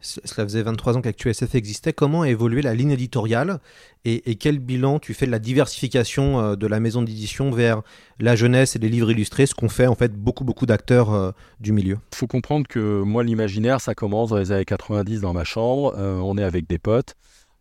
[0.00, 1.92] Cela faisait 23 ans qu'ActuSF existait.
[1.92, 3.60] Comment a évolué la ligne éditoriale
[4.04, 7.82] et, et quel bilan tu fais de la diversification euh, de la maison d'édition vers
[8.18, 11.32] la jeunesse et les livres illustrés, ce qu'ont fait en fait beaucoup beaucoup d'acteurs euh,
[11.60, 11.98] du milieu?
[12.14, 15.94] Faut comprendre que moi, l'imaginaire, ça commence dans les années 90 dans ma chambre.
[15.96, 17.14] Euh, on est avec des potes.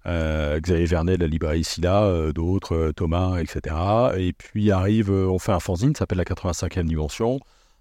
[0.06, 3.76] Euh, Xavier Vernet la librairie Silla, euh, d'autres, euh, Thomas, etc.
[4.18, 7.40] Et puis arrive, on fait un fanzine, ça s'appelle la 85e dimension.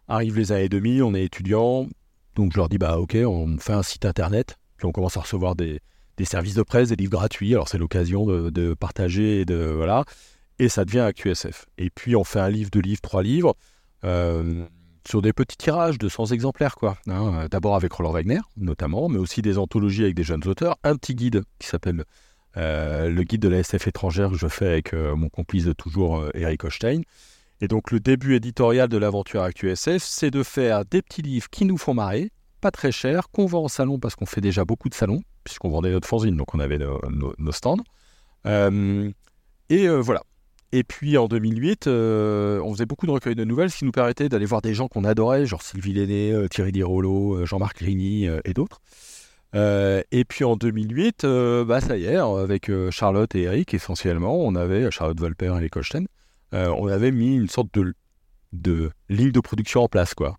[0.09, 1.87] Arrivent les années 2000, on est étudiant.
[2.35, 4.57] Donc je leur dis, bah ok, on fait un site internet.
[4.77, 5.81] Puis on commence à recevoir des,
[6.25, 7.55] services de presse, des livres gratuits.
[7.55, 9.57] Alors c'est l'occasion de, de partager et de.
[9.57, 10.05] Voilà.
[10.59, 11.67] Et ça devient ActuSF.
[11.79, 13.55] Et puis on fait un livre, deux livres, trois livres.
[15.07, 16.99] Sur des petits tirages de 100 exemplaires, quoi.
[17.09, 17.47] hein.
[17.51, 20.77] D'abord avec Roland Wagner, notamment, mais aussi des anthologies avec des jeunes auteurs.
[20.85, 22.05] Un petit guide qui s'appelle
[22.57, 25.73] euh, le guide de la SF étrangère que je fais avec euh, mon complice de
[25.73, 27.03] toujours, euh, Eric Hochstein.
[27.61, 31.65] Et donc le début éditorial de l'aventure ActuSF, c'est de faire des petits livres qui
[31.65, 32.31] nous font marrer,
[32.61, 35.69] pas très chers, qu'on vend en salon parce qu'on fait déjà beaucoup de salons, puisqu'on
[35.69, 37.83] vendait notre fanzine, donc on avait nos, stands.
[38.45, 40.23] Et voilà.
[40.73, 43.93] Et puis en 2008, euh, on faisait beaucoup de recueils de nouvelles, ce qui nous
[43.93, 47.79] permettait d'aller voir des gens qu'on adorait, genre Sylvie Lenné, euh, Thierry Dirolo, euh, Jean-Marc
[47.79, 48.81] Grigny et d'autres.
[49.55, 54.55] Et puis en 2008, euh, bah ça y est, avec Charlotte et Eric essentiellement, on
[54.55, 56.05] avait Charlotte Volper et les Colstein,
[56.53, 57.95] on avait mis une sorte de,
[58.53, 60.13] de ligne de production en place.
[60.13, 60.37] quoi.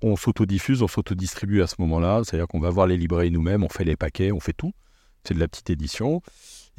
[0.00, 3.68] On s'autodiffuse, on s'autodistribue à ce moment-là, c'est-à-dire qu'on va voir les librairies nous-mêmes, on
[3.68, 4.72] fait les paquets, on fait tout.
[5.24, 6.22] C'est de la petite édition.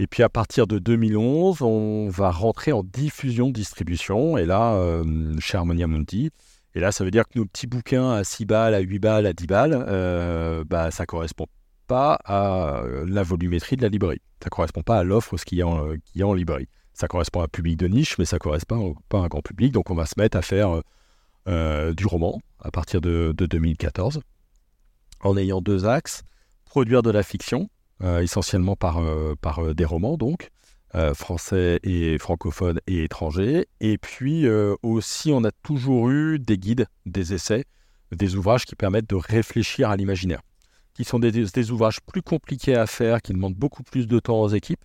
[0.02, 4.38] Et puis à partir de 2011, on va rentrer en diffusion-distribution.
[4.38, 6.32] Et là, euh, chez Harmonia Monti,
[6.76, 9.26] et là, ça veut dire que nos petits bouquins à 6 balles, à 8 balles,
[9.26, 11.48] à 10 balles, euh, bah, ça correspond
[11.88, 14.22] pas à euh, la volumétrie de la librairie.
[14.44, 16.68] Ça correspond pas à l'offre qu'il y, a en- qu'il y a en librairie.
[16.94, 19.72] Ça correspond à un public de niche, mais ça correspond pas à un grand public.
[19.74, 20.82] Donc on va se mettre à faire euh,
[21.48, 24.22] euh, du roman à partir de, de 2014,
[25.22, 26.22] en ayant deux axes.
[26.66, 27.68] Produire de la fiction, euh,
[28.02, 30.52] essentiellement par, euh, euh, des romans, donc,
[30.96, 33.68] euh, français et francophones et étrangers.
[33.80, 37.66] Et puis euh, aussi, on a toujours eu des guides, des essais,
[38.12, 40.42] des ouvrages qui permettent de réfléchir à l'imaginaire,
[40.96, 44.50] qui sont des, ouvrages plus compliqués à faire, qui demandent beaucoup plus de temps aux
[44.50, 44.84] équipes,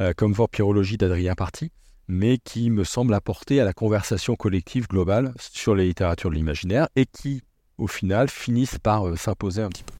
[0.00, 1.70] euh, comme Vampirologie d'Adrien Party,
[2.08, 6.88] mais qui me semblent apporter à la conversation collective globale sur les littératures de l'imaginaire
[6.96, 7.42] et qui,
[7.78, 9.95] au final, finissent par euh, s'imposer un petit peu.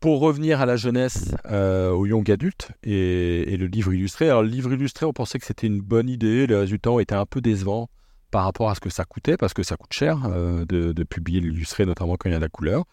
[0.00, 4.30] Pour revenir à la jeunesse, euh, au young adulte et, le livre illustré.
[4.30, 6.46] Alors, le livre illustré, on pensait que c'était une bonne idée.
[6.46, 7.88] Les résultats ont été un peu décevants
[8.30, 11.40] par rapport à ce que ça coûtait, parce que ça coûte cher euh, de, publier
[11.40, 12.84] l'illustré, notamment quand il y a de la couleur.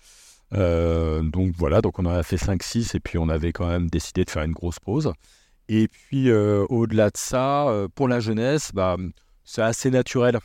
[0.54, 3.90] Euh, donc voilà, donc on en a fait 5-6 et puis on avait quand même
[3.90, 5.14] décidé de faire une grosse pause.
[5.70, 8.98] Et puis euh, au-delà de ça, pour la jeunesse, bah,
[9.46, 10.40] c'est assez naturel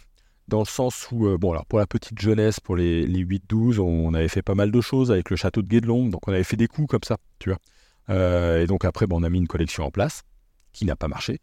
[0.48, 3.78] dans le sens où, euh, bon, alors pour la petite jeunesse, pour les, les 8-12,
[3.78, 6.44] on, avait fait pas mal de choses avec le château de Guédelon, donc on avait
[6.44, 7.59] fait des coups comme ça, tu vois.
[8.11, 10.22] Euh, et donc après, bon, on a mis une collection en place
[10.72, 11.38] qui n'a pas marché.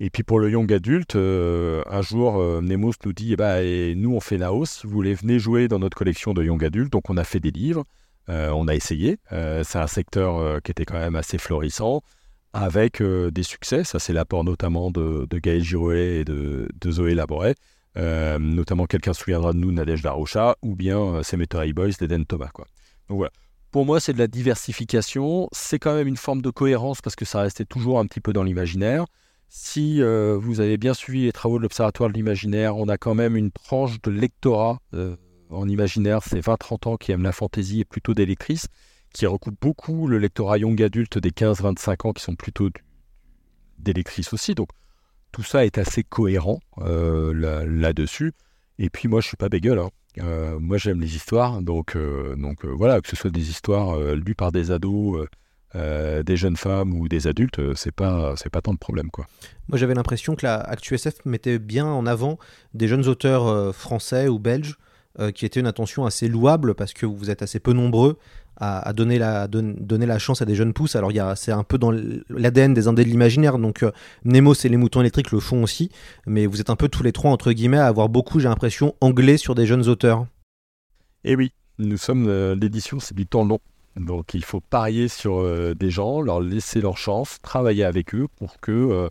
[0.00, 3.94] Et puis pour le young adulte, euh, un jour, Nemos nous dit eh ben, et
[3.94, 6.92] nous, on fait Naos, vous voulez, venez jouer dans notre collection de young adulte.
[6.92, 7.84] Donc on a fait des livres,
[8.28, 9.18] on a essayé.
[9.30, 12.02] c'est un secteur qui était quand même assez florissant,
[12.52, 13.84] avec des succès.
[13.84, 17.54] Ça, c'est l'apport notamment de, de Gaël Girouet et de, de Zoé Laboret.
[17.96, 22.50] Notamment, quelqu'un se souviendra de nous, Nadège Darocha, ou bien Cemetery Boys d'Eden Thomas.
[23.08, 23.30] Donc voilà.
[23.70, 25.48] Pour moi, c'est de la diversification.
[25.50, 28.32] C'est quand même une forme de cohérence parce que ça restait toujours un petit peu
[28.32, 29.06] dans l'imaginaire.
[29.48, 33.14] Si euh, vous avez bien suivi les travaux de l'Observatoire de l'imaginaire, on a quand
[33.14, 35.16] même une tranche de lectorat euh,
[35.50, 38.68] en imaginaire, c'est 20-30 ans qui aiment la fantaisie et plutôt des lectrices,
[39.12, 42.70] qui recoupe beaucoup le lectorat young adulte des 15-25 ans qui sont plutôt
[43.78, 44.54] des lectrices aussi.
[44.54, 44.68] Donc
[45.34, 48.32] tout ça est assez cohérent euh, là-dessus.
[48.78, 49.80] et puis moi, je suis pas bégueule.
[49.80, 49.90] Hein.
[50.20, 51.60] Euh, moi, j'aime les histoires.
[51.60, 55.26] Donc, euh, donc voilà, que ce soit des histoires lues par des ados
[55.74, 59.26] des jeunes femmes ou des adultes, c'est pas c'est pas tant de problème quoi.
[59.66, 62.38] Moi j'avais l'impression que la ActuSF mettait bien en avant
[62.74, 64.78] des jeunes auteurs français ou belges
[65.18, 68.18] euh, qui étaient une attention assez louable parce que vous êtes assez peu nombreux
[68.56, 70.94] à, donner la don, donner la chance à des jeunes pousses.
[70.94, 71.90] Alors c'est un peu dans
[72.28, 73.90] l'ADN des indés de l'imaginaire donc euh,
[74.24, 75.90] et les moutons électriques le font aussi,
[76.26, 78.94] mais vous êtes un peu tous les trois entre guillemets à avoir beaucoup j'ai l'impression
[79.00, 80.26] anglais sur des jeunes auteurs.
[81.24, 83.58] Eh oui, nous sommes l'édition c'est du temps long.
[83.96, 88.26] Donc il faut parier sur euh, des gens, leur laisser leur chance, travailler avec eux
[88.36, 89.08] pour que euh,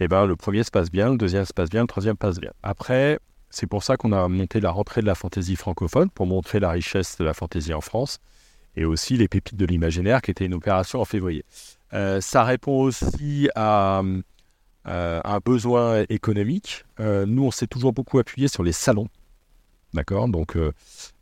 [0.00, 2.38] eh ben, le premier se passe bien, le deuxième se passe bien, le troisième passe
[2.38, 2.52] bien.
[2.62, 3.18] Après,
[3.50, 6.70] c'est pour ça qu'on a monté la rentrée de la fantaisie francophone, pour montrer la
[6.70, 8.18] richesse de la fantaisie en France,
[8.76, 11.44] et aussi les pépites de l'imaginaire, qui était une opération en février.
[11.94, 14.02] Euh, ça répond aussi à,
[14.86, 16.84] euh, un besoin économique.
[17.00, 19.08] Euh, nous, on s'est toujours beaucoup appuyé sur les salons.
[19.94, 20.28] D'accord?
[20.28, 20.56] Donc,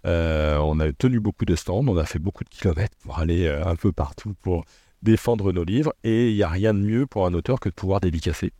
[0.05, 3.77] on a tenu beaucoup de stands, on a fait beaucoup de kilomètres pour aller un
[3.77, 4.65] peu partout pour
[5.03, 5.95] défendre nos livres.
[6.03, 8.53] Et il n'y a rien de mieux pour un auteur que de pouvoir dédicacer,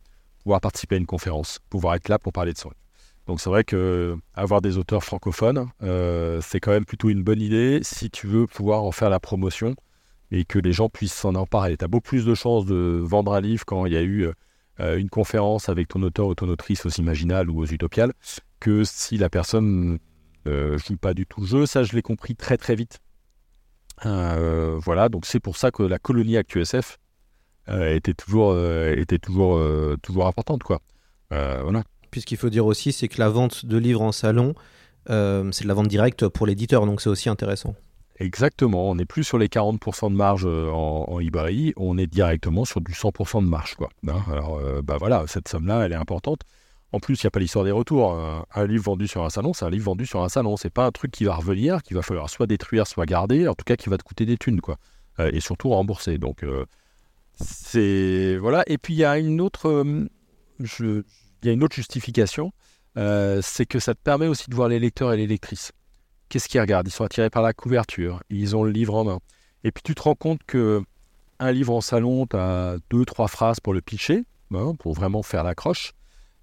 [0.43, 2.86] pouvoir participer à une conférence, pouvoir être là pour parler de son livre.
[3.27, 7.41] Donc, c'est vrai que avoir des auteurs francophones, euh, c'est quand même plutôt une bonne
[7.41, 9.75] idée si tu veux pouvoir en faire la promotion
[10.31, 11.77] et que les gens puissent s'en emparer.
[11.77, 14.29] Tu as beaucoup plus de chances de vendre un livre quand il y a eu
[14.79, 18.13] euh, une conférence avec ton auteur ou ton autrice aux Imaginales ou aux Utopiales
[18.59, 19.99] que si la personne
[20.47, 21.65] euh, joue pas du tout le jeu.
[21.65, 22.99] Ça, je l'ai compris très très vite.
[24.05, 26.97] Euh, voilà, donc c'est pour ça que la colonie ActuSF
[27.69, 30.81] euh, était toujours, euh, était toujours, euh, toujours importante, quoi.
[31.33, 31.83] Euh, voilà.
[32.21, 34.53] Ce qu'il faut dire aussi, c'est que la vente de livres en salon,
[35.09, 37.75] euh, c'est de la vente directe pour l'éditeur, donc c'est aussi intéressant.
[38.19, 42.07] Exactement, on n'est plus sur les 40% de marge euh, en, en eBay, on est
[42.07, 43.75] directement sur du 100% de marge.
[43.75, 43.89] Quoi.
[44.07, 46.41] Hein, alors, euh, bah voilà, cette somme-là, elle est importante.
[46.93, 48.13] En plus, il n'y a pas l'histoire des retours.
[48.13, 50.57] Un, un livre vendu sur un salon, c'est un livre vendu sur un salon.
[50.57, 53.53] C'est pas un truc qui va revenir, qu'il va falloir soit détruire, soit garder, en
[53.53, 54.77] tout cas qui va te coûter des thunes, quoi.
[55.19, 56.17] Euh, et surtout rembourser.
[56.17, 56.43] Donc,
[57.35, 58.37] c'est.
[58.37, 58.63] Voilà.
[58.67, 59.83] Et puis, il y a une autre.
[60.59, 61.03] je-
[61.41, 62.51] Il y a une autre justification,
[62.97, 65.71] euh, c'est que ça te permet aussi de voir les lecteurs et les lectrices.
[66.29, 66.87] Qu'est-ce qu'ils regardent?
[66.87, 69.19] Ils sont attirés par la couverture, ils ont le livre en main.
[69.63, 70.81] Et puis tu te rends compte que
[71.39, 74.23] un livre en salon, tu as deux, trois phrases pour le pitcher,
[74.53, 75.93] hein, pour vraiment faire l'accroche.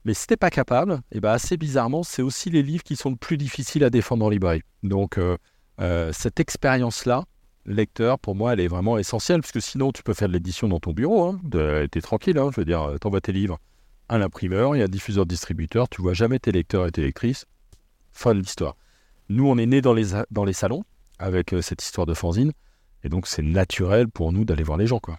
[0.05, 3.11] Mais si t'es pas capable, et ben assez bizarrement, c'est aussi les livres qui sont
[3.11, 4.63] le plus difficiles à défendre en librairie.
[4.83, 5.37] Donc euh,
[5.81, 7.25] euh, cette expérience-là,
[7.67, 10.69] lecteur, pour moi, elle est vraiment essentielle, parce que sinon tu peux faire de l'édition
[10.69, 11.41] dans ton bureau, hein,
[11.91, 13.59] t'es tranquille, hein, je veux dire, t'envoies tes livres
[14.09, 17.47] à l'imprimeur, il y a un diffuseur-distributeur, tu vois jamais tes lecteurs et tes lectrices.
[18.13, 18.77] Fin de l'histoire.
[19.29, 20.85] Nous, on est nés dans les, dans les salons
[21.19, 22.53] avec euh, cette histoire de fanzine,
[23.03, 25.17] et donc c'est naturel pour nous d'aller voir les gens, quoi.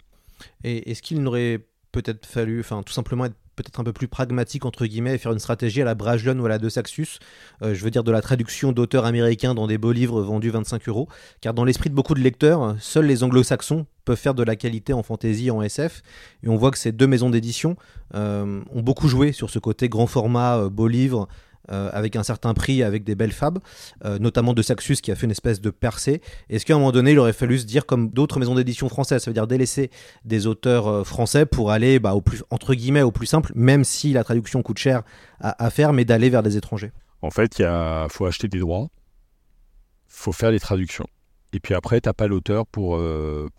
[0.64, 4.66] Et est-ce qu'il n'aurait peut-être fallu, enfin, tout simplement être peut-être un peu plus pragmatique
[4.66, 7.20] entre guillemets et faire une stratégie à la Brajlon ou à la De Saxus,
[7.62, 10.88] euh, je veux dire de la traduction d'auteurs américains dans des beaux livres vendus 25
[10.90, 11.08] euros,
[11.42, 14.94] car dans l'esprit de beaucoup de lecteurs, seuls les anglo-saxons peuvent faire de la qualité
[14.94, 16.04] en fantasy en SF,
[16.44, 17.76] et on voit que ces deux maisons d'édition
[18.14, 21.28] euh, ont beaucoup joué sur ce côté grand format, euh, beau livre,
[21.72, 23.60] euh, avec un certain prix, avec des belles fabs,
[24.04, 26.22] euh, notamment de Saxus qui a fait une espèce de percée.
[26.50, 29.24] Est-ce qu'à un moment donné, il aurait fallu se dire comme d'autres maisons d'édition françaises,
[29.24, 29.90] ça veut dire délaisser
[30.24, 33.84] des auteurs euh, français pour aller bah, au plus entre guillemets au plus simple, même
[33.84, 35.04] si la traduction coûte cher
[35.40, 36.92] à, faire, mais d'aller vers des étrangers?
[37.22, 38.88] En fait, il faut acheter des droits,
[40.08, 41.06] faut faire les traductions,
[41.54, 43.00] Et puis après, tu n'as pas l'auteur pour,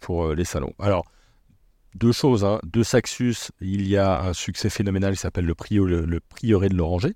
[0.01, 0.73] pour les salons.
[0.79, 1.05] Alors,
[1.97, 2.45] deux choses.
[2.45, 2.61] Hein.
[2.65, 7.15] De Saxus, il y a un succès phénoménal qui s'appelle le, le, Prieuré de l'Oranger,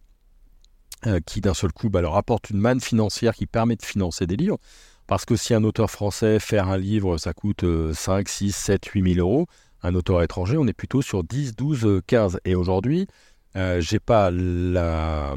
[1.26, 4.36] qui d'un seul coup bah, leur apporte une manne financière qui permet de financer des
[4.36, 4.58] livres.
[5.06, 9.14] Parce que si un auteur français, faire un livre, ça coûte 5, 6, 7, 8
[9.14, 9.46] 000 euros,
[9.82, 12.40] un auteur étranger, on est plutôt sur 10, 12, 15.
[12.44, 13.06] Et aujourd'hui,
[13.56, 15.34] euh, pas la...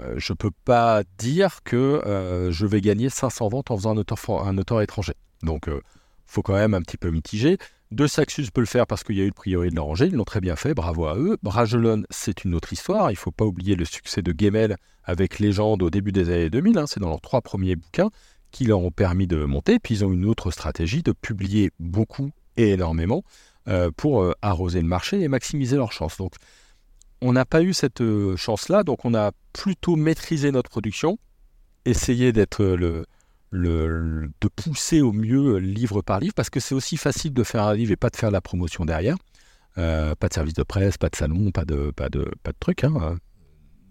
[0.00, 3.98] Euh, je peux pas dire que euh, je vais gagner 500 ventes en faisant un
[3.98, 5.14] auteur, un auteur étranger.
[5.42, 5.80] Donc, il
[6.26, 7.58] faut quand même un petit peu mitiger.
[7.92, 10.14] De Saxus peut le faire parce qu'il y a eu le priori de l'Oranger, ils
[10.14, 11.36] l'ont très bien fait, bravo à eux.
[11.42, 15.38] Bragelonne, c'est une autre histoire, il ne faut pas oublier le succès de Gemel avec
[15.38, 16.86] Légende au début des années 2000, hein.
[16.86, 18.08] c'est dans leurs trois premiers bouquins
[18.50, 19.78] qui leur ont permis de monter.
[19.78, 23.24] Puis ils ont une autre stratégie de publier beaucoup et énormément
[23.68, 26.16] euh, pour euh, arroser le marché et maximiser leurs chances.
[26.16, 26.32] Donc
[27.20, 31.18] on n'a pas eu cette euh, chance-là, donc on a plutôt maîtrisé notre production,
[31.84, 33.04] essayé d'être le,
[33.52, 37.62] le, de pousser au mieux livre par livre, parce que c'est aussi facile de faire
[37.62, 39.16] un livre et pas de faire la promotion derrière.
[39.76, 42.82] pas de service de presse, pas de salon, pas de, pas de, pas de trucs.
[42.82, 43.16] Hein.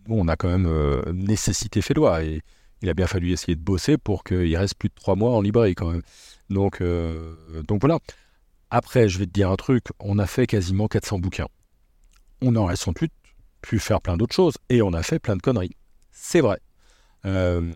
[0.09, 0.69] On a quand même
[1.13, 2.41] nécessité fait loi et
[2.81, 5.41] il a bien fallu essayer de bosser pour qu'il reste plus de trois mois en
[5.41, 6.01] librairie quand même.
[6.49, 7.35] Donc, euh,
[7.67, 7.99] donc voilà.
[8.69, 11.47] Après, je vais te dire un truc, on a fait quasiment 400 bouquins.
[12.41, 13.11] On aurait sans doute
[13.61, 15.75] pu faire plein d'autres choses et on a fait plein de conneries.
[16.11, 16.59] C'est vrai.
[17.25, 17.71] Euh,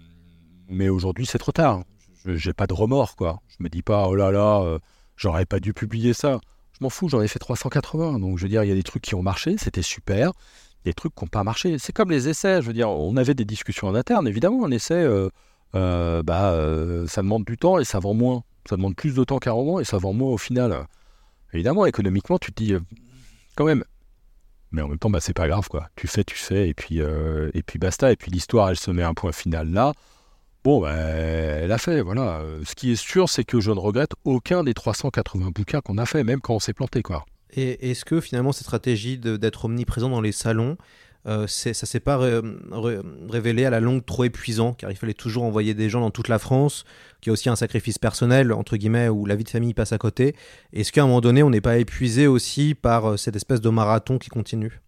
[0.70, 1.84] mais aujourd'hui, c'est trop tard.
[2.26, 3.40] J'ai pas de remords, quoi.
[3.48, 4.80] Je me dis pas, oh là là, euh,
[5.16, 6.40] j'aurais pas dû publier ça.
[6.74, 8.20] Je m'en fous, j'en ai fait 380.
[8.20, 10.32] Donc, je veux dire, il y a des trucs qui ont marché, c'était super
[10.84, 11.78] des trucs qui n'ont pas marché.
[11.80, 14.72] C'est comme les essais, je veux dire, on avait des discussions en interne, évidemment, un
[14.72, 15.30] essai, euh,
[15.74, 16.56] euh, bah,
[17.08, 18.44] ça demande du temps et ça vend moins.
[18.70, 20.86] Ça demande plus de temps qu'un roman et ça vend moins au final.
[21.54, 22.76] Évidemment, économiquement, tu te dis,
[23.56, 23.84] quand même.
[24.72, 25.90] Mais en même temps, bah, c'est pas grave, quoi.
[25.96, 28.12] Tu fais, tu fais, et puis, et puis basta.
[28.12, 29.94] Et puis l'histoire, elle se met un point final là.
[30.66, 32.42] Bon, bah, elle a fait, voilà.
[32.66, 36.08] Ce qui est sûr, c'est que je ne regrette aucun des 380 bouquins qu'on a
[36.08, 37.24] fait, même quand on s'est planté, quoi.
[37.56, 40.76] Et est-ce que finalement cette stratégie d'être omniprésent dans les salons,
[41.28, 42.20] euh, ça s'est pas
[43.30, 46.30] révélé à la longue trop épuisant, car il fallait toujours envoyer des gens dans toute
[46.30, 46.84] la France,
[47.22, 50.00] qui a aussi un sacrifice personnel, entre guillemets, où la vie de famille passe à
[50.00, 50.36] côté.
[50.74, 53.70] Est-ce qu'à un moment donné, on n'est pas épuisé aussi par euh, cette espèce de
[53.70, 54.82] marathon qui continue?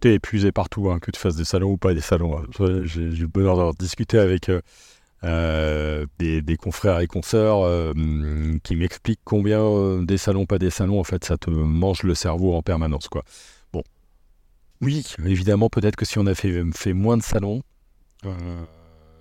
[0.00, 2.38] T'es épuisé partout, hein, que tu fasses des salons ou pas des salons.
[2.38, 2.44] Hein.
[2.84, 4.50] J'ai eu le bonheur de discuter avec...
[4.50, 4.60] Euh,
[5.24, 7.94] euh, des, confrères et consoeurs euh,
[8.62, 12.14] qui m'expliquent combien euh, des salons, pas des salons, en fait, ça te mange le
[12.14, 13.24] cerveau en permanence, quoi.
[13.72, 13.82] Bon,
[14.82, 17.62] oui, évidemment, peut-être que si on a fait, fait moins de salons,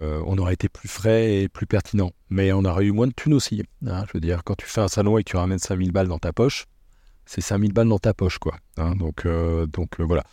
[0.02, 2.12] on aurait été plus frais et plus pertinent.
[2.30, 3.64] Mais on aurait eu moins de thunes aussi.
[3.88, 4.04] Hein.
[4.08, 6.20] je veux dire, quand tu fais un salon et que tu ramènes 5000 balles dans
[6.20, 6.66] ta poche,
[7.26, 8.58] c'est 5000 balles dans ta poche, quoi.
[8.76, 8.96] Hein.
[8.96, 9.26] donc,
[9.72, 10.24] donc voilà.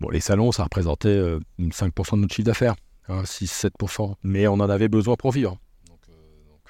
[0.00, 1.20] Bon, les salons, ça représentait
[1.60, 2.76] 5% de notre chiffre d'affaires.
[3.22, 4.10] 6-7%.
[4.10, 5.58] Hein, Mais on en avait besoin pour vivre.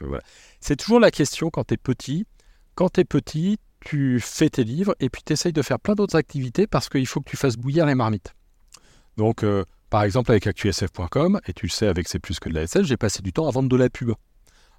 [0.02, 0.18] Euh, euh,
[0.60, 2.26] C'est toujours la question quand tu es petit.
[2.74, 5.94] Quand tu es petit, tu fais tes livres et puis tu essayes de faire plein
[5.94, 8.34] d'autres activités parce qu'il faut que tu fasses bouillir les marmites.
[9.16, 12.54] Donc, euh, par exemple, avec ActuSF.com, et tu le sais, avec C'est plus que de
[12.54, 14.12] la SF, j'ai passé du temps à vendre de la pub.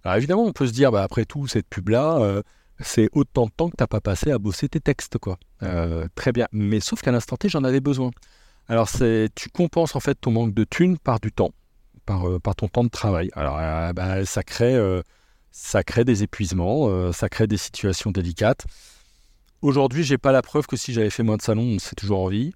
[0.04, 2.42] Alors évidemment, on peut se dire, bah, après tout, cette pub-là,
[2.80, 5.18] c'est autant de temps que tu n'as pas passé à bosser tes textes.
[5.20, 5.38] quoi.
[6.16, 6.48] très bien.
[6.52, 8.10] Mais sauf qu'à l'instant T, j'en avais besoin.
[8.70, 11.52] Alors, c'est, tu compenses en fait ton manque de thunes par du temps,
[12.06, 13.30] par, euh, ton temps de travail.
[13.34, 15.02] Alors, euh, bah, ça, crée, euh,
[15.52, 18.66] ça crée des épuisements, ça crée des situations délicates.
[19.62, 22.22] Aujourd'hui, j'ai pas la preuve que si j'avais fait moins de salons, on serait toujours
[22.22, 22.54] en vie.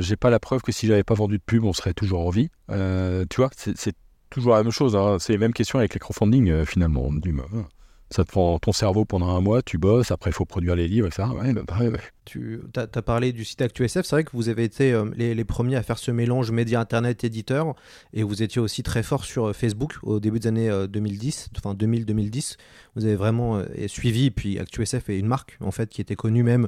[0.00, 2.30] j'ai pas la preuve que si j'avais pas vendu de pub, on serait toujours en
[2.30, 2.50] vie.
[2.68, 3.96] tu vois, c'est,
[4.30, 4.94] toujours la même chose.
[4.94, 5.16] Hein.
[5.18, 7.10] C'est les mêmes questions avec les crowdfunding finalement.
[8.10, 10.88] Ça te prend ton cerveau pendant un mois, tu bosses, après il faut produire les
[10.88, 11.28] livres, etc.
[11.34, 11.62] Ouais, bah,
[12.24, 15.76] Tu as, parlé du site ActuSF, c'est vrai que vous avez été euh, les, premiers
[15.76, 17.74] à faire ce mélange média internet éditeur
[18.14, 21.58] et vous étiez aussi très fort sur euh, Facebook au début des années 2010, euh,
[21.58, 22.56] enfin 2000-2010.
[22.96, 26.66] Vous avez vraiment suivi, puis ActuSF est une marque en fait qui était connue même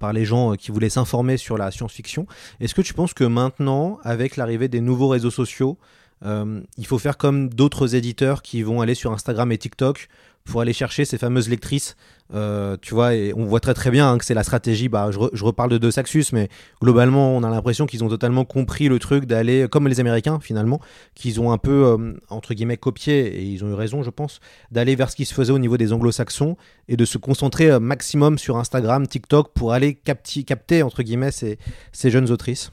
[0.00, 2.26] par les gens qui voulaient s'informer sur la science-fiction.
[2.58, 5.78] Est-ce que tu penses que maintenant, avec l'arrivée des nouveaux réseaux sociaux,
[6.24, 10.08] il faut faire comme d'autres éditeurs qui vont aller sur Instagram et TikTok
[10.44, 11.96] pour aller chercher ces fameuses lectrices.
[12.32, 14.88] Euh, tu vois, et on voit très très bien hein, que c'est la stratégie.
[14.88, 16.48] Bah, je, reparle de De Saxus, mais
[16.80, 20.80] globalement, on a l'impression qu'ils ont totalement compris le truc d'aller, comme les Américains finalement,
[21.14, 24.40] qu'ils ont un peu, euh, entre guillemets, copié, et ils ont eu raison, je pense,
[24.70, 26.56] d'aller vers ce qui se faisait au niveau des anglo-saxons
[26.88, 31.58] et de se concentrer euh, maximum sur Instagram, TikTok pour aller capter, entre guillemets, ces,
[31.92, 32.70] ces jeunes autrices.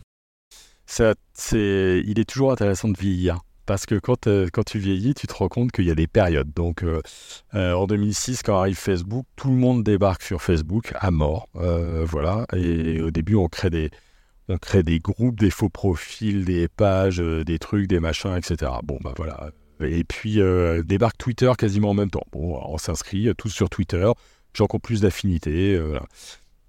[0.86, 1.14] Ça,
[1.52, 3.40] il est toujours intéressant de vieillir.
[3.68, 6.08] Parce que quand, euh, quand tu vieillis, tu te rends compte qu'il y a des
[6.08, 6.52] périodes.
[6.56, 7.02] Donc, euh,
[7.54, 11.50] euh, en 2006, quand arrive Facebook, tout le monde débarque sur Facebook à mort.
[11.54, 12.48] voilà.
[12.56, 13.92] Et au début, on crée des,
[14.48, 18.72] on crée des groupes, des faux profils, des pages, des trucs, des machins, etc.
[18.84, 19.52] Bon, bah voilà.
[19.82, 20.40] Et puis
[20.86, 22.26] débarque Twitter quasiment en même temps.
[22.32, 24.10] Bon, on s'inscrit tous sur Twitter,
[24.54, 25.78] qui ont plus d'affinité.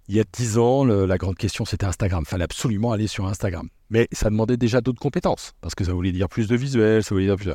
[0.08, 2.24] Il y a 10 ans, la grande question c'était Instagram.
[2.26, 3.68] Fallait absolument aller sur Instagram.
[3.90, 7.14] Mais ça demandait déjà d'autres compétences, parce que ça voulait dire plus de visuels, ça
[7.14, 7.46] voulait dire plus.
[7.46, 7.54] de-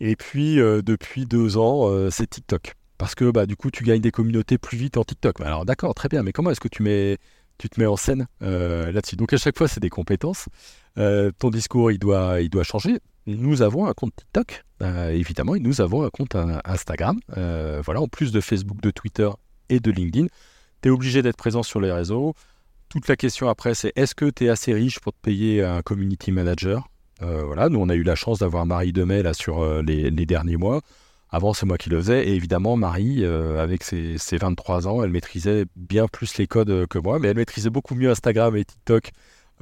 [0.00, 2.74] Et puis euh, depuis deux ans, euh, c'est TikTok.
[2.98, 5.40] Parce que bah, du coup, tu gagnes des communautés plus vite en TikTok.
[5.40, 7.18] Alors d'accord, très bien, mais comment est-ce que tu mets
[7.58, 9.16] tu te mets en scène euh, là-dessus?
[9.16, 10.48] Donc à chaque fois, c'est des compétences.
[10.96, 12.98] Ton discours, il doit, il doit changer.
[13.26, 17.18] Nous avons un compte TikTok, évidemment, et nous avons un compte Instagram.
[17.36, 19.30] Voilà, en plus de Facebook, de Twitter
[19.68, 20.26] et de LinkedIn,
[20.82, 22.34] tu es obligé d'être présent sur les réseaux.
[22.92, 25.80] Toute la question après, c'est est-ce que tu es assez riche pour te payer un
[25.80, 26.90] community manager?
[27.22, 30.10] Euh, Voilà, nous, on a eu la chance d'avoir Marie Demey là sur euh, les,
[30.26, 30.82] derniers mois.
[31.30, 32.28] Avant, c'est moi qui le faisais.
[32.28, 36.86] Et évidemment, Marie, euh, avec ses, ses 23 ans, elle maîtrisait bien plus les codes
[36.86, 39.12] que moi, mais elle maîtrisait beaucoup mieux Instagram et TikTok,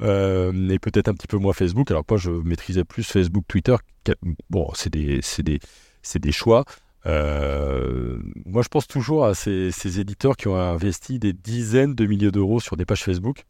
[0.01, 1.89] et peut-être un petit peu moins Facebook.
[1.89, 3.77] Alors moi, je maîtrisais plus Facebook, Twitter.
[4.49, 6.65] Bon, c'est des choix.
[7.05, 12.31] Euh, moi, je pense toujours à ces, éditeurs qui ont investi des dizaines de milliers
[12.31, 13.45] d'euros sur des pages Facebook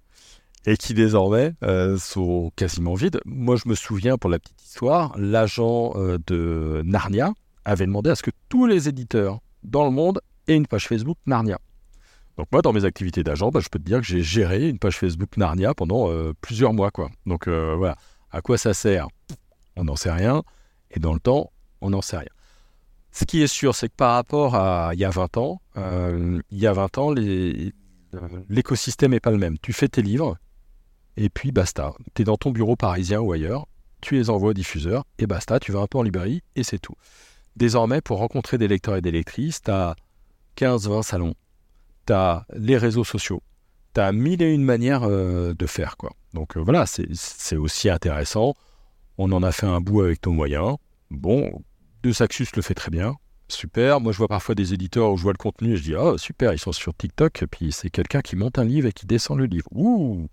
[0.66, 3.20] et qui désormais euh, sont quasiment vides.
[3.26, 7.34] Moi, je me souviens, pour la petite histoire, l'agent euh, de Narnia
[7.66, 11.18] avait demandé à ce que tous les éditeurs dans le monde aient une page Facebook
[11.26, 11.60] Narnia.
[12.38, 14.80] Donc moi, dans mes activités d'agent, bah, je peux te dire que j'ai géré une
[14.80, 16.90] page Facebook Narnia pendant plusieurs mois.
[16.90, 17.12] Quoi.
[17.26, 17.98] Donc voilà,
[18.32, 19.08] à quoi ça sert?
[19.76, 20.42] On n'en sait rien.
[20.90, 22.30] Et dans le temps, on n'en sait rien.
[23.12, 26.40] Ce qui est sûr, c'est que par rapport à il y a 20 ans, euh,
[26.50, 27.70] il y a 20 ans, euh,
[28.50, 29.58] l'écosystème n'est pas le même.
[29.60, 30.38] Tu fais tes livres,
[31.18, 31.94] et puis basta.
[32.14, 33.68] Tu es dans ton bureau parisien ou ailleurs,
[34.02, 36.80] tu les envoies au diffuseur, et basta, tu vas un peu en librairie, et c'est
[36.80, 36.96] tout.
[37.58, 39.96] Désormais, pour rencontrer des lecteurs et des lectrices, tu as
[40.56, 41.34] 15-20 salons,
[42.08, 43.42] tu as les réseaux sociaux,
[43.94, 45.98] tu as mille et une manières euh, de faire.
[45.98, 46.12] quoi.
[46.34, 48.56] Donc voilà, c'est- c'est aussi intéressant.
[49.18, 50.78] On en a fait un bout avec nos moyens.
[51.12, 51.62] Bon,
[52.04, 53.16] De Saxus le fait très bien.
[53.48, 54.00] Super.
[54.00, 56.14] Moi, je vois parfois des éditeurs où je vois le contenu et je dis Ah,
[56.18, 57.44] super, ils sont sur TikTok.
[57.44, 59.68] Et puis, c'est quelqu'un qui monte un livre et qui descend le livre.
[59.72, 60.28] Ouh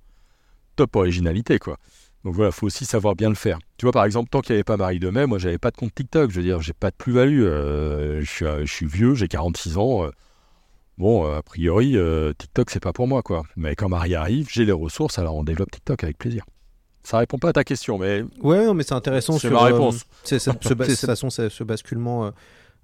[0.76, 1.78] Top originalité, quoi.
[2.24, 3.58] Donc voilà, faut aussi savoir bien le faire.
[3.76, 5.76] Tu vois, par exemple, tant qu'il n'y avait pas Marie Demey, moi, j'avais pas de
[5.76, 6.30] compte TikTok.
[6.30, 7.42] Je veux dire, j'ai pas de plus-value.
[7.42, 10.04] Euh, je, suis, euh, je suis vieux, j'ai 46 ans.
[10.04, 10.10] euh,
[10.96, 11.96] bon, a priori,
[12.38, 13.42] TikTok, c'est pas pour moi, quoi.
[13.56, 16.44] Mais quand Marie arrive, j'ai les ressources, alors on développe TikTok avec plaisir.
[17.08, 19.34] Ça répond pas à ta question, mais Ouais, non, mais c'est intéressant.
[19.34, 20.04] C'est sur, ma euh, réponse.
[20.24, 20.50] c'est- ce,
[21.06, 22.26] façon, ce basculement.
[22.26, 22.30] euh,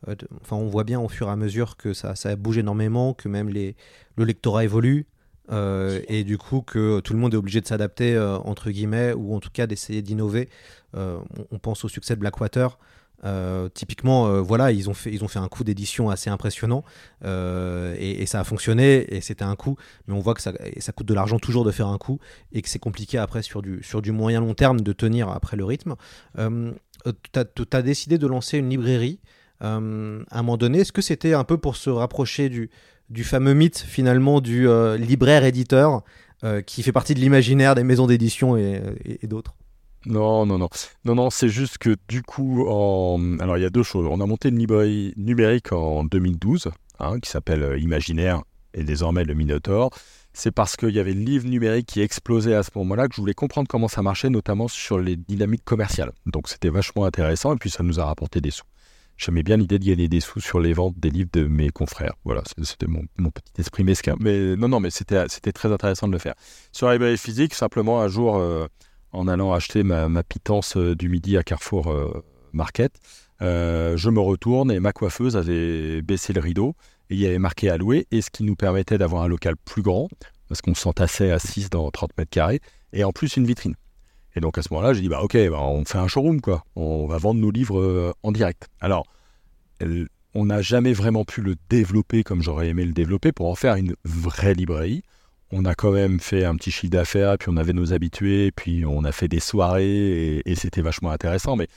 [0.08, 2.56] euh, de- enfin, on voit bien au fur et à mesure que ça, ça bouge
[2.56, 3.76] énormément, que même les,
[4.16, 5.06] le lectorat évolue.
[5.52, 9.12] euh, et du coup que tout le monde est obligé de s'adapter euh, entre guillemets
[9.12, 10.48] ou en tout cas d'essayer d'innover
[10.94, 11.18] on,
[11.50, 12.78] on pense au succès de Blackwater
[13.24, 16.84] Euh, typiquement euh, voilà ils ont fait ils ont fait un coup d'édition assez impressionnant
[17.24, 20.92] euh, et, ça a fonctionné et c'était un coup mais on voit que ça, ça
[20.92, 22.18] coûte de l'argent toujours de faire un coup
[22.52, 25.56] et que c'est compliqué après sur du, sur du moyen long terme de tenir après
[25.56, 25.94] le rythme.
[26.36, 29.20] Tu as, décidé de lancer une librairie
[29.60, 29.80] à un
[30.34, 30.80] moment donné.
[30.80, 32.70] Est-ce que c'était un peu pour se rapprocher du,
[33.08, 34.66] du fameux mythe finalement du
[34.98, 36.02] libraire-éditeur
[36.66, 39.54] qui fait partie de l'imaginaire des maisons d'édition et d'autres?
[40.06, 40.68] Non, non, non.
[41.04, 42.66] Non, non, c'est juste que du coup,
[43.40, 44.06] alors il y a deux choses.
[44.10, 48.42] On a monté une librairie numérique en 2012, hein, qui s'appelle euh, Imaginaire
[48.74, 49.90] et désormais le Minotaur.
[50.32, 53.20] C'est parce qu'il y avait le livre numérique qui explosait à ce moment-là que je
[53.20, 56.12] voulais comprendre comment ça marchait, notamment sur les dynamiques commerciales.
[56.26, 58.64] Donc c'était vachement intéressant et puis ça nous a rapporté des sous.
[59.16, 62.14] J'aimais bien l'idée de gagner des sous sur les ventes des livres de mes confrères.
[62.24, 64.16] Voilà, c'était mon, petit esprit mesquin.
[64.18, 66.34] Mais non, non, mais c'était très intéressant de le faire.
[66.72, 68.66] Sur la librairie physique, simplement un jour, euh,
[69.14, 72.92] en allant acheter ma, pitance euh, du midi à Carrefour euh, Market,
[73.42, 76.74] euh, je me retourne et ma coiffeuse avait baissé le rideau
[77.10, 79.56] et il y avait marqué à louer, et ce qui nous permettait d'avoir un local
[79.62, 80.08] plus grand,
[80.48, 82.60] parce qu'on s'entassait à 6 dans 30 mètres carrés,
[82.94, 83.74] et en plus une vitrine.
[84.36, 86.64] Et donc à ce moment-là, j'ai dit, bah ok, bah, on fait un showroom, quoi.
[86.76, 88.68] On va vendre nos livres en direct.
[88.80, 89.06] Alors,
[90.34, 93.74] on n'a jamais vraiment pu le développer comme j'aurais aimé le développer pour en faire
[93.74, 95.02] une vraie librairie.
[95.56, 98.84] On a quand même fait un petit chiffre d'affaires, puis on avait nos habitués, puis
[98.84, 101.54] on a fait des soirées, et, c'était vachement intéressant.
[101.54, 101.68] Mais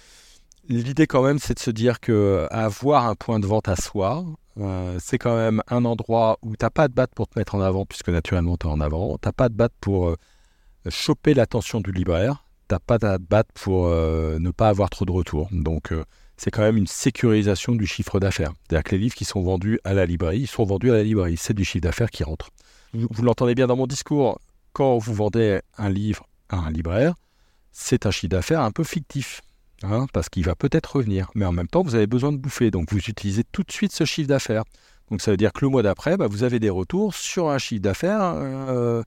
[0.67, 4.25] l'idée quand même, c'est de se dire que avoir un point de vente à soi,
[4.59, 7.61] euh, c'est quand même un endroit où t'as pas de batte pour te mettre en
[7.61, 9.15] avant, puisque naturellement tu es en avant.
[9.19, 10.15] T'as pas de batte pour euh,
[10.89, 12.45] choper l'attention du libraire.
[12.67, 15.49] T'as pas de batte pour euh, ne pas avoir trop de retours.
[15.51, 15.93] Donc
[16.35, 18.53] c'est quand même une sécurisation du chiffre d'affaires.
[18.67, 21.03] C'est-à-dire que les livres qui sont vendus à la librairie, ils sont vendus à la
[21.03, 21.37] librairie.
[21.37, 22.49] C'est du chiffre d'affaires qui rentre.
[22.93, 24.39] Vous, l'entendez bien dans mon discours.
[24.73, 27.15] Quand vous vendez un livre à un libraire,
[27.71, 29.41] c'est un chiffre d'affaires un peu fictif.
[29.83, 31.29] hein, parce qu'il va peut-être revenir.
[31.35, 32.71] Mais en même temps, vous avez besoin de bouffer.
[32.71, 34.63] Donc vous utilisez tout de suite ce chiffre d'affaires.
[35.09, 37.57] Donc ça veut dire que le mois d'après, bah, vous avez des retours sur un
[37.57, 39.03] chiffre d'affaires euh,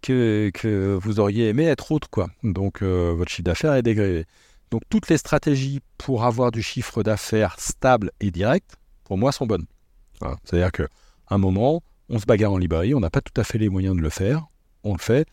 [0.00, 2.08] que, vous auriez aimé être autre.
[2.42, 4.24] Donc euh, votre chiffre d'affaires est dégradé.
[4.70, 9.46] Donc toutes les stratégies pour avoir du chiffre d'affaires stable et direct, pour moi, sont
[9.46, 9.66] bonnes.
[10.44, 10.86] C'est-à-dire qu'à
[11.28, 13.96] un moment, on se bagarre en librairie, on n'a pas tout à fait les moyens
[13.96, 14.46] de le faire,
[14.84, 15.26] on le fait,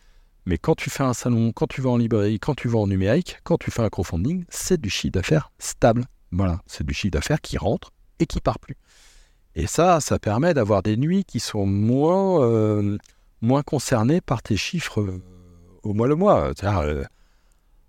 [0.46, 2.86] mais quand tu fais un salon, quand tu vas en librairie, quand tu vas en
[2.86, 6.06] numérique, quand tu fais un crowdfunding, c'est du chiffre d'affaires stable.
[6.32, 8.76] Voilà, c'est du chiffre d'affaires qui rentre et qui part plus.
[9.54, 12.96] Et ça, ça permet d'avoir des nuits qui sont moins, euh,
[13.42, 15.22] moins concernées par tes chiffres euh,
[15.82, 16.52] au mois le mois.
[16.64, 17.04] Euh,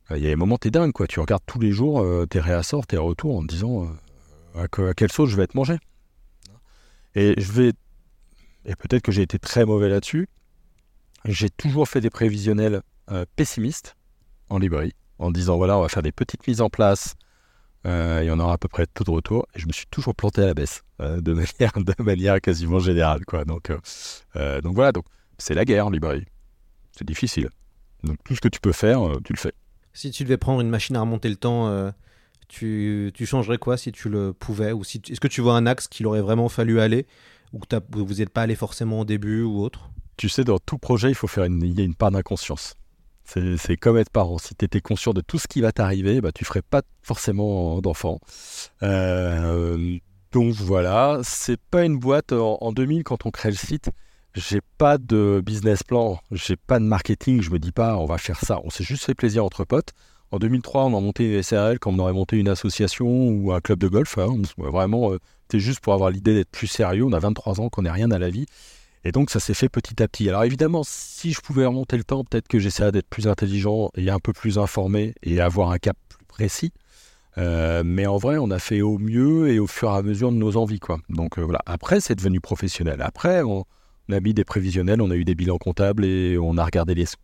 [0.10, 1.08] il y a des moments, t'es dingue, quoi.
[1.08, 3.88] Tu regardes tous les jours tes réassorts, tes retours en disant
[4.56, 5.78] à quelle sauce je vais être mangé.
[7.16, 7.72] Et je vais.
[8.66, 10.28] Et peut-être que j'ai été très mauvais là-dessus.
[11.26, 12.82] J'ai toujours fait des prévisionnels
[13.12, 13.96] euh, pessimistes
[14.50, 17.16] en librairie, en disant voilà, on va faire des petites mises en place.
[17.86, 19.48] il y en aura à peu près tout de retour.
[19.56, 21.34] Et je me suis toujours planté à la baisse, euh, de,
[22.04, 23.26] manière, quasiment générale.
[23.26, 23.46] Quoi.
[23.46, 23.72] Donc,
[24.36, 25.06] euh, donc voilà, donc
[25.38, 26.26] c'est la guerre en librairie.
[26.92, 27.50] C'est difficile.
[28.04, 29.54] Donc tout ce que tu peux faire, tu le fais.
[29.94, 31.92] Si tu devais prendre une machine à remonter le temps,
[32.48, 34.72] tu, tu changerais quoi si tu le pouvais?
[34.72, 37.06] Ou si Est-ce que tu vois un axe qu'il aurait vraiment fallu aller
[37.54, 40.78] Ou que vous n'êtes pas allé forcément au début ou autre Tu sais, dans tout
[40.78, 42.76] projet, il faut faire une, il y a une part d'inconscience.
[43.24, 44.38] C'est c'est comme être parent.
[44.38, 47.82] Si tu étais conscient de tout ce qui va t'arriver, bah, tu ferais pas forcément
[47.82, 48.20] d'enfant.
[48.84, 49.98] Euh,
[50.32, 52.32] donc voilà, c'est pas une boîte.
[52.32, 53.92] En, en 2000, quand on crée le site,
[54.34, 57.42] j'ai pas de business plan, j'ai pas de marketing.
[57.42, 58.60] Je me dis pas, on va faire ça.
[58.64, 59.94] On s'est juste fait plaisir entre potes.
[60.32, 63.60] En 2003, on a monté une SRL comme on aurait monté une association ou un
[63.60, 64.18] club de golf.
[64.18, 64.42] hein.
[64.58, 67.04] Vraiment, euh, c'était juste pour avoir l'idée d'être plus sérieux.
[67.04, 68.46] On a 23 ans, qu'on n'est rien à la vie.
[69.04, 70.30] Et donc, ça s'est fait petit à petit.
[70.30, 74.10] Alors, évidemment, si je pouvais remonter le temps, peut-être que j'essaierais d'être plus intelligent et
[74.10, 76.72] un peu plus informé et avoir un cap plus précis.
[77.38, 80.32] Euh, mais en vrai, on a fait au mieux et au fur et à mesure
[80.32, 80.80] de nos envies.
[80.80, 81.00] Quoi.
[81.10, 81.60] Donc, euh, voilà.
[81.66, 83.02] Après, c'est devenu professionnel.
[83.02, 83.66] Après, on,
[84.10, 87.06] a mis des prévisionnels, on a eu des bilans comptables et on a regardé les
[87.06, 87.18] sous.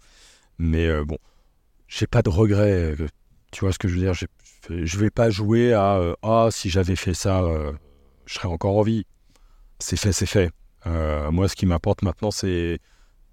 [0.57, 1.17] Mais bon,
[1.87, 2.95] j'ai pas de regrets.
[2.99, 3.07] euh,
[3.51, 4.13] Tu vois ce que je veux dire
[4.69, 7.71] Je vais pas jouer à euh, Ah, si j'avais fait ça, euh,
[8.25, 9.05] je serais encore en vie.
[9.79, 10.51] C'est fait, c'est fait.
[10.85, 12.79] Moi, ce qui m'importe maintenant, c'est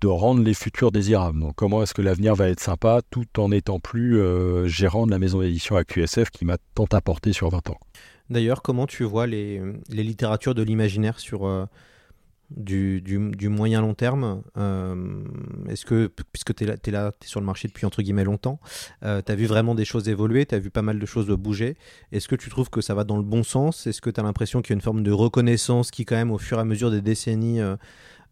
[0.01, 1.39] de rendre les futurs désirables.
[1.39, 4.21] Donc, comment est-ce que l'avenir va être sympa tout en n'étant plus
[4.69, 7.79] gérant de la maison d'édition à QSF qui m'a tant apporté sur 20 ans?
[8.29, 11.47] D'ailleurs, comment tu vois les, les littératures de l'imaginaire sur
[12.51, 15.25] du, du- moyen long terme euh,
[15.69, 18.61] Est-ce que, puisque tu es là, là, t'es sur le marché depuis entre guillemets longtemps,
[19.03, 21.77] tu as vu vraiment des choses évoluer, tu as vu pas mal de choses bouger.
[22.13, 23.87] Est-ce que tu trouves que ça va dans le bon sens?
[23.87, 26.31] Est-ce que tu as l'impression qu'il y a une forme de reconnaissance qui, quand même,
[26.31, 27.77] au fur et à mesure des décennies, euh,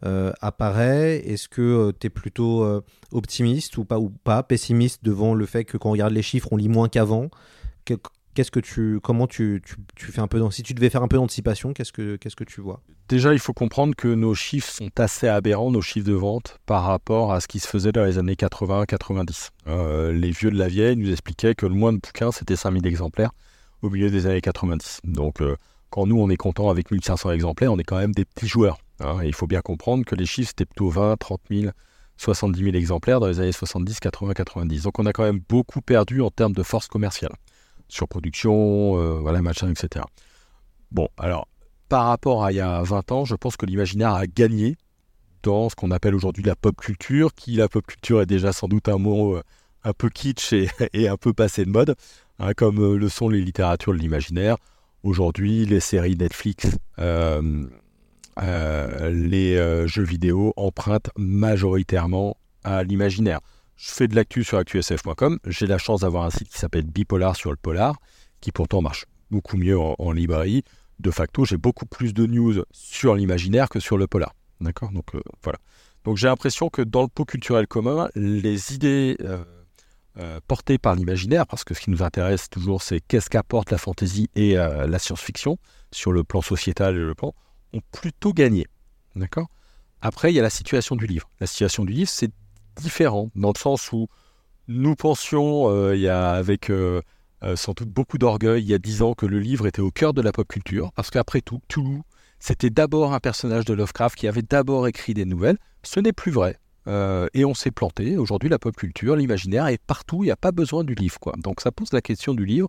[0.04, 1.18] euh, apparaît?
[1.26, 2.80] Est-ce que tu es plutôt euh,
[3.12, 6.48] optimiste ou pas, ou pas, pessimiste devant le fait que quand on regarde les chiffres,
[6.52, 7.28] on lit moins qu'avant?
[8.34, 9.62] Qu'est-ce que tu, comment tu,
[9.94, 12.44] tu, fais un peu, si tu devais faire un peu d'anticipation, qu'est-ce que, qu'est-ce que
[12.44, 12.80] tu vois?
[13.08, 16.84] Déjà, il faut comprendre que nos chiffres sont assez aberrants, nos chiffres de vente, par
[16.84, 19.50] rapport à ce qui se faisait dans les années 80-90.
[19.66, 22.86] Euh, les vieux de la vieille nous expliquaient que le moins de bouquins, c'était 5000
[22.86, 23.32] exemplaires
[23.82, 25.00] au milieu des années 90.
[25.04, 25.56] Donc, euh,
[25.90, 28.78] quand nous, on est content avec 1500 exemplaires, on est quand même des petits joueurs.
[29.00, 29.20] hein.
[29.22, 31.72] Et il faut bien comprendre que les chiffres, c'était plutôt 20, 30 000,
[32.16, 34.82] 70 000 exemplaires dans les années 70, 80, 90.
[34.84, 37.32] Donc, on a quand même beaucoup perdu en termes de force commerciale.
[37.92, 40.06] Surproduction, euh, voilà, machin, etc.
[40.90, 41.46] Bon, alors,
[41.90, 44.76] par rapport à il y a 20 ans, je pense que l'imaginaire a gagné
[45.42, 48.66] dans ce qu'on appelle aujourd'hui la pop culture, qui la pop culture est déjà sans
[48.66, 49.42] doute un mot euh,
[49.84, 50.68] un peu kitsch et,
[51.08, 51.94] un peu passé de mode,
[52.38, 54.56] hein, comme euh, le sont les littératures de l'imaginaire.
[55.02, 57.46] Aujourd'hui, les séries Netflix, les
[59.86, 63.40] jeux vidéo empruntent majoritairement à l'imaginaire.
[63.82, 65.40] Je fais de l'actu sur actusf.com.
[65.44, 67.96] J'ai la chance d'avoir un site qui s'appelle Bipolar sur le polar,
[68.40, 70.62] qui pourtant marche beaucoup mieux en, librairie
[71.00, 74.36] de facto, j'ai beaucoup plus de news sur l'imaginaire que sur le polar.
[74.60, 74.92] D'accord?
[74.92, 75.58] Donc euh, voilà.
[76.04, 79.42] Donc j'ai l'impression que dans le pot culturel commun, les idées euh,
[80.18, 83.78] euh, portées par l'imaginaire, parce que ce qui nous intéresse toujours, c'est qu'est-ce qu'apporte la
[83.78, 85.58] fantaisie et la science-fiction
[85.90, 87.34] sur le plan sociétal et le plan,
[87.72, 88.68] ont plutôt gagné.
[89.16, 89.48] D'accord?
[90.02, 91.28] Après, il y a la situation du livre.
[91.40, 92.30] La situation du livre, c'est
[92.76, 94.08] différent, dans le sens où
[94.68, 97.02] nous pensions, euh, il y a avec euh,
[97.42, 99.90] euh, sans doute beaucoup d'orgueil il y a dix ans que le livre était au
[99.90, 102.02] cœur de la pop culture, parce qu'après tout, Toulouse,
[102.38, 105.58] c'était d'abord un personnage de Lovecraft qui avait d'abord écrit des nouvelles.
[105.82, 106.58] Ce n'est plus vrai.
[107.34, 108.16] Et on s'est planté.
[108.16, 110.24] Aujourd'hui, la pop culture, l'imaginaire est partout.
[110.24, 111.20] Il n'y a pas besoin du livre.
[111.20, 111.34] Quoi.
[111.38, 112.68] Donc ça pose la question du livre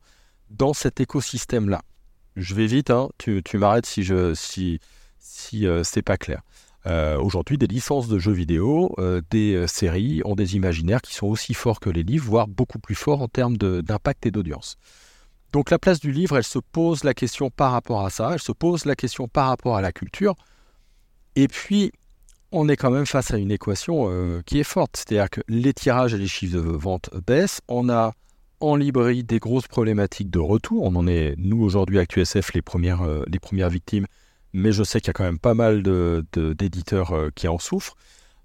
[0.52, 1.82] dans cet écosystème-là.
[2.36, 3.10] Je vais vite, hein.
[3.18, 4.80] tu, tu m'arrêtes si, je, si,
[5.18, 6.44] si c'est pas clair.
[6.86, 11.14] Euh, Aujourd'hui, des licences de jeux vidéo, euh, des euh, séries ont des imaginaires qui
[11.14, 14.78] sont aussi forts que les livres, voire beaucoup plus forts en termes d'impact et d'audience.
[15.54, 18.42] Donc la place du livre, elle se pose la question par rapport à ça, elle
[18.42, 20.36] se pose la question par rapport à la culture.
[21.36, 21.92] Et puis,
[22.52, 24.98] on est quand même face à une équation qui est forte.
[24.98, 27.62] C'est-à-dire que les tirages et les chiffres de vente baissent.
[27.68, 28.14] On a
[28.60, 30.84] en librairie des grosses problématiques de retour.
[30.84, 34.06] On en est, nous, aujourd'hui, ActuSF, les premières, les premières victimes,
[34.54, 37.96] mais je sais qu'il y a quand même pas mal d'éditeurs euh, qui en souffrent.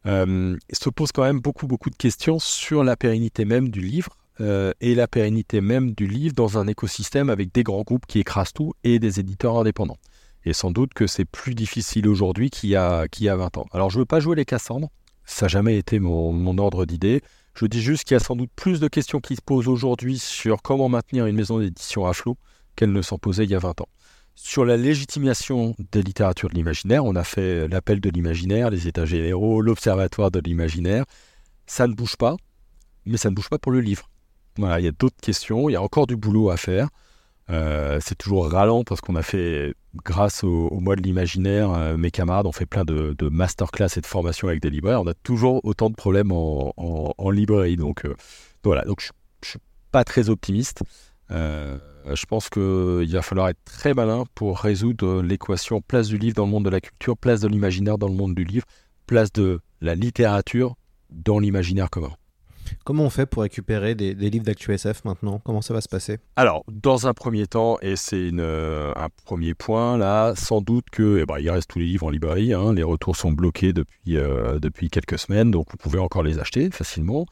[0.07, 4.17] Euh, se pose quand même beaucoup, beaucoup de questions sur la pérennité même du livre
[4.41, 8.21] euh, et la pérennité même du livre dans un écosystème avec des grands groupes qui
[8.21, 9.99] écrasent tout et des éditeurs indépendants.
[10.45, 13.59] Et sans doute que c'est plus difficile aujourd'hui qu'il y, a, qu'il y a 20
[13.59, 13.67] ans.
[13.73, 14.89] Alors je ne veux pas jouer les Cassandres,
[15.25, 17.23] ça n'a jamais été mon, mon ordre d'idée.
[17.55, 20.19] Je dis juste qu'il y a sans doute plus de questions qui se posent aujourd'hui
[20.19, 22.39] sur comment maintenir une maison d'édition à flot
[22.77, 23.89] qu'elles ne s'en posaient il y a 20 ans.
[24.41, 29.05] Sur la légitimation des littératures de l'imaginaire, on a fait l'appel de l'imaginaire, les états
[29.05, 31.05] généraux, l'observatoire de l'imaginaire.
[31.67, 32.37] Ça ne bouge pas,
[33.05, 34.09] mais ça ne bouge pas pour le livre.
[34.57, 36.89] Voilà, il y a d'autres questions, il y a encore du boulot à faire.
[37.51, 39.75] Euh, c'est toujours ralent parce qu'on a fait,
[40.05, 44.01] grâce au, au mois de l'imaginaire, euh, mes camarades ont fait plein de, masterclass et
[44.01, 45.03] de formations avec des libraires.
[45.03, 47.77] On a toujours autant de problèmes en librairie.
[47.77, 48.15] Donc euh,
[48.63, 49.59] voilà, donc je ne suis
[49.91, 50.85] pas très optimiste.
[52.09, 56.35] Euh, je pense qu'il va falloir être très malin pour résoudre l'équation place du livre
[56.35, 58.67] dans le monde de la culture, place de l'imaginaire dans le monde du livre,
[59.07, 60.77] place de la littérature
[61.11, 62.13] dans l'imaginaire commun.
[62.85, 65.41] Comment on fait pour récupérer des, des livres d'ActuSF maintenant?
[65.43, 66.19] Comment ça va se passer?
[66.37, 71.19] Alors, dans un premier temps, et c'est euh, un premier point là, sans doute que,
[71.23, 72.53] eh ben, il reste tous les livres en librairie.
[72.53, 76.39] hein, les retours sont bloqués depuis, euh, depuis quelques semaines, donc vous pouvez encore les
[76.39, 77.25] acheter facilement.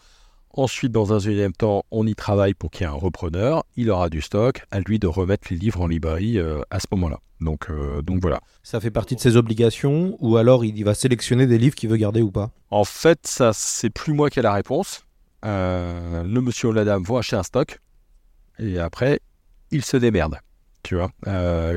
[0.56, 3.64] Ensuite, dans un deuxième temps, on y travaille pour qu'il y ait un repreneur.
[3.76, 6.86] Il aura du stock, à lui de remettre les livres en librairie euh, à ce
[6.92, 7.20] moment-là.
[7.42, 8.40] Donc, euh, donc voilà.
[8.62, 11.98] Ça fait partie de ses obligations ou alors il va sélectionner des livres qu'il veut
[11.98, 12.52] garder ou pas?
[12.70, 15.04] En fait, ça, c'est plus moi qui ai la réponse.
[15.44, 17.78] Euh, le monsieur ou la dame vont acheter un stock
[18.58, 19.20] et après,
[19.70, 20.38] ils se démerdent.
[20.82, 21.10] Tu vois,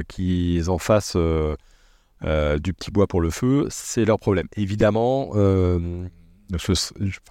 [0.08, 4.48] qu'ils en fassent du petit bois pour le feu, c'est leur problème.
[4.56, 5.32] Évidemment,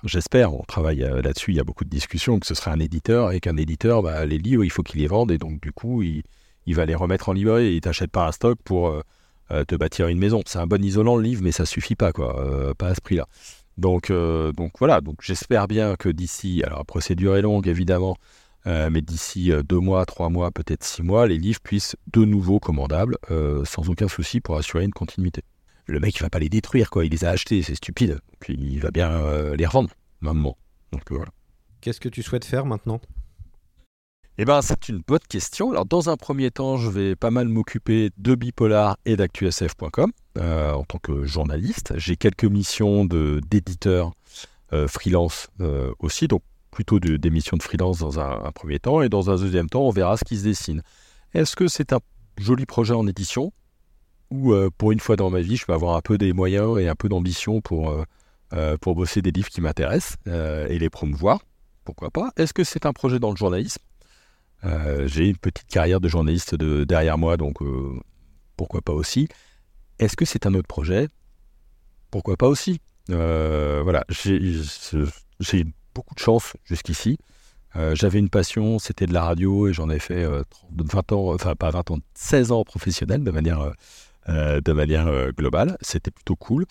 [0.05, 2.79] j'espère, on travaille euh, là-dessus, il y a beaucoup de discussions, que ce serait un
[2.79, 5.73] éditeur et qu'un éditeur, bah, les livres, il faut qu'il les vende et donc du
[5.73, 6.23] coup, il,
[6.69, 7.75] va les remettre en librairie.
[7.75, 9.03] Il t'achète pas un stock pour euh,
[9.51, 10.43] euh, te bâtir une maison.
[10.47, 13.27] C'est un bon isolant le livre, mais ça suffit pas, quoi, pas à ce prix-là.
[13.77, 18.17] Donc, donc voilà, donc j'espère bien que d'ici, alors la procédure est longue évidemment,
[18.67, 23.17] mais d'ici deux mois, trois mois, peut-être six mois, les livres puissent de nouveau commandables,
[23.65, 25.43] sans aucun souci pour assurer une continuité.
[25.89, 27.05] Le mec, il va pas les détruire, quoi.
[27.05, 28.21] Il les a achetés, c'est stupide.
[28.41, 30.57] Puis il va bien euh, les revendre, moment.
[30.93, 31.31] Donc voilà.
[31.81, 33.01] Qu'est-ce que tu souhaites faire maintenant?
[34.37, 35.71] Eh ben, c'est une bonne question.
[35.73, 40.73] Alors, dans un premier temps, je vais pas mal m'occuper de Bipolar et d'actusf.com euh,
[40.73, 41.95] en tant que journaliste.
[41.97, 44.13] J'ai quelques missions de d'éditeur
[44.73, 48.79] euh, freelance euh, aussi, donc plutôt de- des missions de freelance dans un, un premier
[48.79, 49.01] temps.
[49.03, 50.83] Et dans un deuxième temps, on verra ce qui se dessine.
[51.35, 52.01] Est-ce que c'est un
[52.37, 53.53] joli projet en édition?
[54.31, 56.79] Ou euh, pour une fois dans ma vie, je vais avoir un peu des moyens
[56.79, 58.05] et un peu d'ambition pour, euh,
[58.53, 61.41] euh, pour bosser des livres qui m'intéressent et les promouvoir.
[61.85, 62.31] Pourquoi pas.
[62.37, 63.83] Est-ce que c'est un projet dans le journalisme?
[65.07, 67.59] J'ai une petite carrière de journaliste de, derrière moi, donc
[68.57, 69.29] pourquoi pas aussi.
[69.99, 71.09] Est-ce que c'est un autre projet?
[72.11, 72.81] Pourquoi pas aussi.
[73.11, 75.65] Euh, Voilà, j'ai
[75.95, 77.19] beaucoup de chance jusqu'ici.
[77.95, 81.33] J'avais une passion, c'était de la radio, et j'en ai fait euh, 30 20 ans,
[81.33, 83.73] enfin pas 20 ans, 16 ans professionnel de manière,
[84.29, 85.79] euh, de manière euh, globale.
[85.81, 86.67] C'était plutôt cool.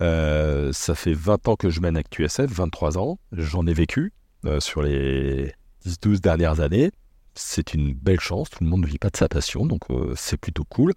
[0.00, 3.18] Euh, ça fait 20 ans que je mène ActuSF, 23 ans.
[3.32, 4.12] J'en ai vécu
[4.58, 5.52] sur les
[5.86, 6.90] 10-12 dernières années
[7.34, 9.82] c'est une belle chance, tout le monde ne vit pas de sa passion, donc
[10.16, 10.92] c'est plutôt cool.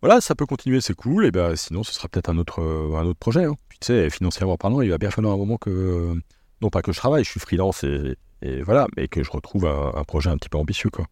[0.00, 3.04] Voilà, ça peut continuer, c'est cool, et ben sinon ce sera peut-être un autre, un
[3.04, 3.44] autre projet.
[3.44, 3.56] hein.
[3.68, 6.14] Puis tu sais, financièrement parlant, il va bien falloir un moment que,
[6.60, 8.16] non pas que je travaille, je suis freelance et,
[8.62, 11.06] voilà, mais que je retrouve un, un projet un petit peu ambitieux, quoi.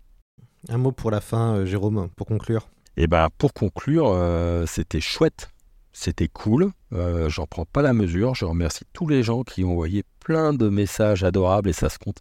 [0.68, 2.68] Un mot pour la fin, Jérôme, pour conclure.
[3.00, 5.48] Et ben pour conclure, euh, c'était chouette,
[5.90, 6.70] c'était cool.
[6.92, 8.34] Euh, J'en prends pas la mesure.
[8.34, 11.96] Je remercie tous les gens qui ont envoyé plein de messages adorables et ça se
[11.96, 12.18] compte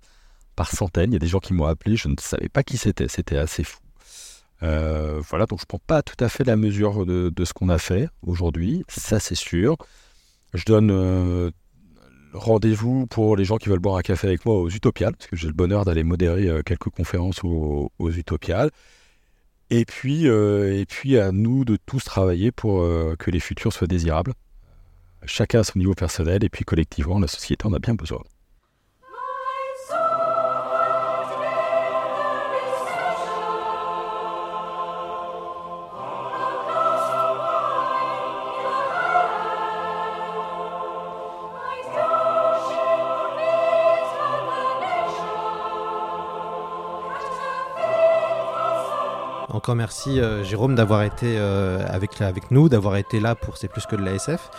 [0.55, 1.11] par centaines.
[1.11, 3.35] Il y a des gens qui m'ont appelé, je ne savais pas qui c'était, c'était
[3.35, 3.81] assez fou.
[4.63, 7.77] Euh, voilà, donc je prends pas tout à fait la mesure de, ce qu'on a
[7.77, 9.75] fait aujourd'hui, ça c'est sûr.
[10.53, 11.51] Je donne
[12.31, 15.35] rendez-vous pour les gens qui veulent boire un café avec moi aux Utopiales, parce que
[15.35, 18.71] j'ai le bonheur d'aller modérer quelques conférences aux Utopiales.
[19.71, 23.71] Et puis, euh, et puis à nous de tous travailler pour euh, que les futurs
[23.71, 24.33] soient désirables.
[25.25, 28.21] Chacun à son niveau personnel et puis collectivement, la société en a bien besoin.
[49.69, 53.67] Encore merci euh, Jérôme d'avoir été euh, avec, avec nous, d'avoir été là pour C'est
[53.67, 54.49] plus que de la SF.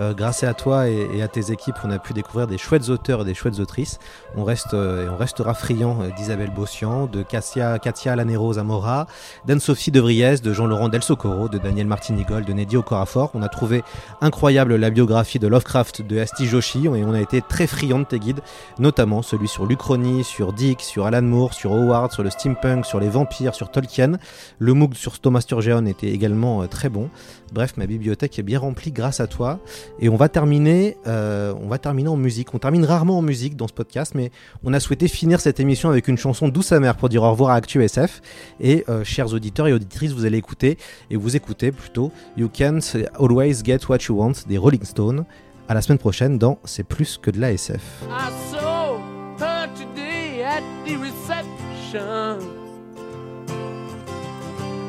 [0.00, 2.88] Euh, grâce à toi et, et à tes équipes, on a pu découvrir des chouettes
[2.88, 3.98] auteurs et des chouettes autrices.
[4.34, 9.06] On, reste, euh, et on restera friand euh, d'Isabelle Bossian, de Katia, Katia Lanero Zamora,
[9.46, 13.30] d'Anne-Sophie De Vries, de Jean-Laurent Del Socorro, de Daniel Martinigol, de Neddy Okorafor.
[13.34, 13.84] On a trouvé
[14.22, 18.04] incroyable la biographie de Lovecraft de Asti Joshi et on a été très friand de
[18.04, 18.40] tes guides,
[18.78, 23.00] notamment celui sur l'Uchronie, sur Dick, sur Alan Moore, sur Howard, sur le steampunk, sur
[23.00, 24.12] les vampires, sur Tolkien.
[24.60, 27.08] Le MOOC sur Thomas Sturgeon était également euh, très bon.
[27.52, 29.58] Bref, ma bibliothèque est bien remplie grâce à toi.
[30.00, 32.54] Et on va terminer, euh, on va terminer en musique.
[32.54, 34.30] On termine rarement en musique dans ce podcast, mais
[34.62, 37.52] on a souhaité finir cette émission avec une chanson douce amère pour dire au revoir
[37.52, 38.20] à Actu SF.
[38.60, 40.76] Et euh, chers auditeurs et auditrices, vous allez écouter
[41.10, 42.80] et vous écoutez plutôt You Can't
[43.18, 45.24] Always Get What You Want des Rolling Stones.
[45.68, 47.80] À la semaine prochaine dans C'est plus que de la SF.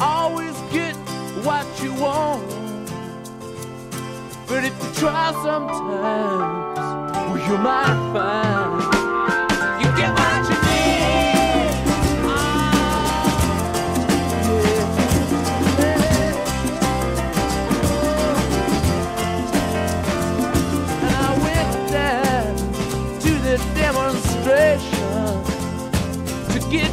[0.00, 0.96] always get
[1.44, 2.48] what you want.
[4.46, 6.78] But if you try sometimes,
[7.28, 8.82] well, you might find
[9.82, 10.56] you get what you
[15.78, 16.34] yeah.
[21.02, 22.56] And I went down
[23.20, 25.44] to the demonstration
[26.52, 26.92] to get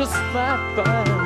[0.00, 1.19] Just might find